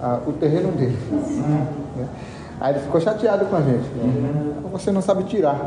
ah, 0.00 0.18
o 0.26 0.32
terreno 0.32 0.72
dele. 0.72 0.96
né? 1.96 2.08
Aí 2.60 2.74
ele 2.74 2.80
ficou 2.80 3.00
chateado 3.00 3.44
com 3.46 3.56
a 3.56 3.60
gente. 3.60 3.88
né? 3.96 4.54
Você 4.72 4.90
não 4.92 5.00
sabe 5.02 5.24
tirar. 5.24 5.60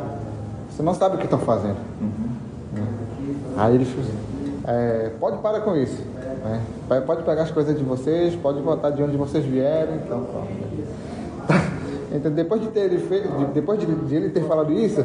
Você 0.69 0.81
não 0.81 0.93
sabe 0.93 1.15
o 1.15 1.19
que 1.19 1.25
estão 1.25 1.39
fazendo. 1.39 1.77
Né? 2.73 2.83
Aí 3.57 3.75
ele 3.75 3.83
disse, 3.85 3.95
é, 4.65 5.11
pode 5.19 5.37
parar 5.37 5.61
com 5.61 5.75
isso. 5.75 6.01
né? 6.43 6.61
Pode 7.05 7.23
pegar 7.23 7.43
as 7.43 7.51
coisas 7.51 7.77
de 7.77 7.83
vocês, 7.83 8.35
pode 8.35 8.59
voltar 8.61 8.89
de 8.91 9.01
onde 9.03 9.17
vocês 9.17 9.43
vieram. 9.45 9.95
Então. 9.95 10.23
Então, 12.15 12.31
depois 12.31 12.61
de, 12.61 12.67
ter 12.67 12.81
ele 12.81 12.99
fe- 12.99 13.27
de- 13.27 13.45
depois 13.55 13.79
de, 13.79 13.87
de 13.87 14.15
ele 14.15 14.29
ter 14.29 14.43
falado 14.43 14.71
isso, 14.71 15.03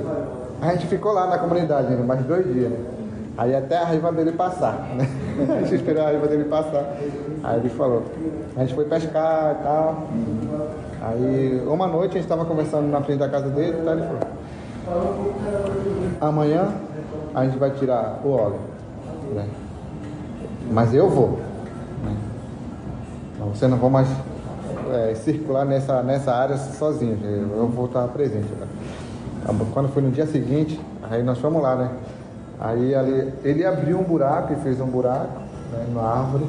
a 0.61 0.73
gente 0.73 0.87
ficou 0.87 1.13
lá 1.13 1.27
na 1.27 1.39
comunidade, 1.39 1.89
né, 1.95 2.03
mais 2.05 2.21
dois 2.23 2.45
dias. 2.53 2.73
Aí 3.37 3.55
até 3.55 3.77
a 3.79 3.85
raiva 3.85 4.11
dele 4.11 4.33
passar. 4.33 4.73
Né? 4.97 5.09
A 5.57 5.61
gente 5.63 5.77
esperou 5.77 6.03
a 6.03 6.07
raiva 6.07 6.27
dele 6.27 6.43
passar. 6.45 6.97
Aí 7.45 7.61
ele 7.61 7.69
falou. 7.69 8.03
A 8.57 8.61
gente 8.61 8.75
foi 8.75 8.85
pescar 8.87 9.57
e 9.61 9.63
tal. 9.63 10.09
Aí 11.01 11.63
uma 11.65 11.87
noite 11.87 12.11
a 12.11 12.15
gente 12.15 12.25
estava 12.25 12.45
conversando 12.45 12.89
na 12.89 13.01
frente 13.01 13.21
da 13.21 13.29
casa 13.29 13.49
dele 13.51 13.79
e 13.81 13.85
tal, 13.85 13.95
ele 13.95 14.03
falou. 14.03 15.19
Amanhã 16.21 16.69
a 17.33 17.45
gente 17.45 17.59
vai 17.59 17.71
tirar 17.71 18.21
o 18.25 18.31
óleo. 18.33 18.59
né? 19.33 19.47
Mas 20.73 20.93
eu 20.93 21.09
vou. 21.09 21.39
né? 22.05 22.17
Você 23.55 23.69
não 23.69 23.79
vai 23.79 23.91
mais 23.91 24.09
é, 24.93 25.15
circular 25.15 25.65
nessa, 25.65 26.03
nessa 26.03 26.33
área 26.35 26.57
sozinho. 26.57 27.17
Eu 27.57 27.69
vou 27.69 27.87
estar 27.87 28.09
presente. 28.09 28.49
né? 28.59 28.67
Quando 29.73 29.89
foi 29.89 30.03
no 30.03 30.11
dia 30.11 30.27
seguinte, 30.27 30.79
aí 31.11 31.23
nós 31.23 31.39
fomos 31.39 31.63
lá, 31.63 31.77
né? 31.77 31.91
Aí 32.61 32.95
ali, 32.95 33.33
ele 33.45 33.65
abriu 33.65 33.99
um 33.99 34.03
buraco 34.03 34.53
e 34.53 34.57
fez 34.57 34.81
um 34.81 34.87
buraco 34.87 35.41
né, 35.73 35.87
na 35.95 36.03
árvore. 36.03 36.47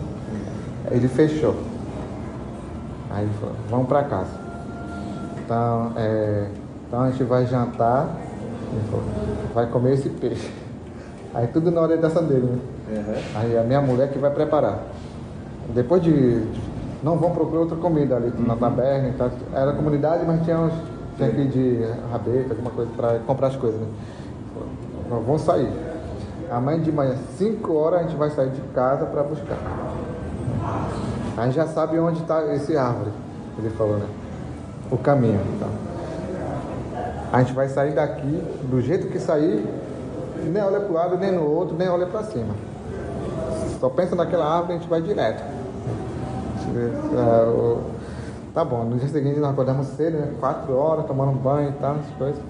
Ele 0.91 1.07
fechou. 1.07 1.55
Aí 3.11 3.23
ele 3.23 3.33
falou, 3.39 3.55
vamos 3.69 3.87
para 3.87 4.03
casa. 4.03 4.31
Então, 5.43 5.93
é, 5.95 6.47
então 6.87 7.01
a 7.01 7.09
gente 7.11 7.23
vai 7.23 7.45
jantar, 7.45 8.09
ele 8.71 8.81
falou, 8.89 9.05
vai 9.53 9.67
comer 9.67 9.93
esse 9.93 10.09
peixe. 10.09 10.51
Aí 11.33 11.47
tudo 11.47 11.71
na 11.71 11.81
orientação 11.81 12.23
dele, 12.25 12.45
né? 12.45 12.59
Aí 13.35 13.57
a 13.57 13.63
minha 13.63 13.81
mulher 13.81 14.09
que 14.09 14.17
vai 14.17 14.31
preparar. 14.31 14.79
Depois 15.73 16.01
de. 16.01 16.43
Não 17.01 17.17
vão 17.17 17.31
procurar 17.31 17.61
outra 17.61 17.77
comida 17.77 18.17
ali 18.17 18.33
na 18.39 18.55
taberna 18.55 19.09
e 19.09 19.13
tal. 19.13 19.29
Era 19.53 19.71
comunidade, 19.73 20.25
mas 20.25 20.43
tinha, 20.43 20.57
uns, 20.57 20.73
tinha 21.19 21.31
que 21.31 21.41
ir 21.41 21.47
de 21.49 21.85
rabeta, 22.09 22.53
alguma 22.53 22.71
coisa 22.71 22.89
para 22.95 23.19
comprar 23.19 23.47
as 23.47 23.55
coisas, 23.57 23.79
né? 23.79 23.87
Nós 25.09 25.25
vamos 25.25 25.41
sair. 25.41 25.69
Amanhã 26.49 26.79
de 26.79 26.91
manhã, 26.91 27.15
5 27.37 27.73
horas, 27.73 27.99
a 27.99 28.03
gente 28.03 28.15
vai 28.15 28.29
sair 28.29 28.49
de 28.51 28.61
casa 28.73 29.05
para 29.05 29.21
buscar. 29.23 29.57
A 31.37 31.45
gente 31.45 31.55
já 31.55 31.67
sabe 31.67 31.99
onde 31.99 32.21
está 32.21 32.43
esse 32.53 32.75
árvore, 32.77 33.11
ele 33.57 33.69
falou, 33.71 33.97
né? 33.97 34.05
O 34.89 34.97
caminho. 34.97 35.41
Então. 35.55 35.67
A 37.31 37.39
gente 37.39 37.53
vai 37.53 37.67
sair 37.67 37.93
daqui, 37.93 38.43
do 38.63 38.81
jeito 38.81 39.07
que 39.07 39.19
sair, 39.19 39.67
nem 40.43 40.63
olha 40.63 40.79
para 40.79 40.89
o 40.89 40.93
lado, 40.93 41.17
nem 41.17 41.31
no 41.31 41.43
outro, 41.43 41.75
nem 41.77 41.89
olha 41.89 42.07
para 42.07 42.23
cima. 42.23 42.55
Só 43.79 43.89
pensa 43.89 44.15
naquela 44.15 44.45
árvore 44.45 44.73
a 44.73 44.77
gente 44.77 44.89
vai 44.89 45.01
direto. 45.01 45.43
Tá 48.53 48.65
bom, 48.65 48.83
no 48.83 48.97
dia 48.97 49.07
seguinte 49.07 49.39
nós 49.39 49.51
acordamos 49.51 49.87
cedo, 49.87 50.17
né? 50.17 50.33
Quatro 50.39 50.75
horas, 50.75 51.05
tomando 51.05 51.31
banho 51.39 51.69
e 51.69 51.73
tal, 51.73 51.95
essas 51.97 52.15
coisas. 52.17 52.41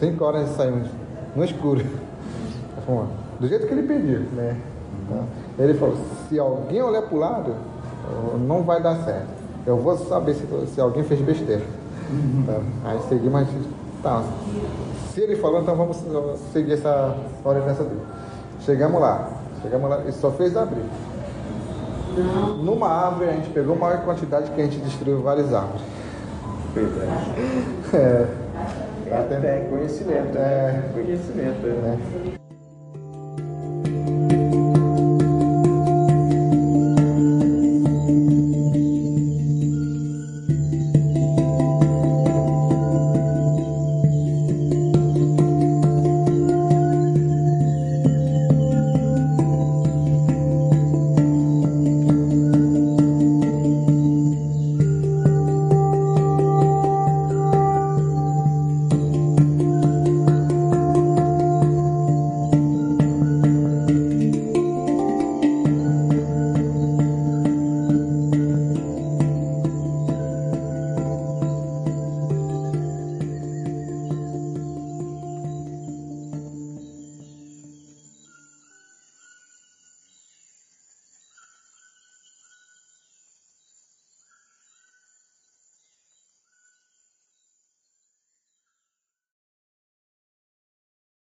Cinco 0.00 0.24
horas 0.24 0.48
saímos 0.50 0.88
no 1.36 1.44
escuro. 1.44 1.84
Fomos, 2.84 3.08
Do 3.38 3.46
jeito 3.46 3.66
que 3.66 3.72
ele 3.72 3.86
pediu, 3.86 4.20
né? 4.32 4.60
Então, 5.04 5.24
ele 5.58 5.74
falou, 5.74 5.96
se 6.28 6.38
alguém 6.38 6.82
olhar 6.82 7.02
pro 7.02 7.18
lado, 7.18 7.54
não 8.46 8.62
vai 8.62 8.82
dar 8.82 8.96
certo. 9.04 9.28
Eu 9.66 9.76
vou 9.78 9.96
saber 9.96 10.34
se, 10.34 10.46
se 10.74 10.80
alguém 10.80 11.04
fez 11.04 11.20
besteira. 11.20 11.62
Então, 12.10 12.60
aí 12.84 12.98
seguimos, 13.08 13.40
gente, 13.40 13.68
tá. 14.02 14.22
Se 15.12 15.20
ele 15.20 15.36
falou, 15.36 15.62
então 15.62 15.76
vamos 15.76 16.02
seguir 16.52 16.72
essa 16.72 17.16
orientação 17.44 17.86
dele. 17.86 18.02
Chegamos 18.60 19.00
lá, 19.00 19.30
chegamos 19.62 19.88
lá, 19.88 20.00
ele 20.00 20.12
só 20.12 20.30
fez 20.32 20.56
abrir. 20.56 20.84
Numa 22.62 22.88
árvore 22.88 23.30
a 23.30 23.32
gente 23.32 23.50
pegou 23.50 23.76
maior 23.76 24.02
quantidade 24.04 24.50
que 24.52 24.60
a 24.60 24.64
gente 24.64 24.78
destruiu 24.78 25.20
várias 25.22 25.52
árvores. 25.52 25.82
É. 27.92 28.26
Tá 29.08 29.26
tendo- 29.28 29.44
É 29.44 29.60
conhecimento. 29.70 30.36
É. 30.38 30.82
Conhecimento. 30.92 31.66
né? 31.66 31.98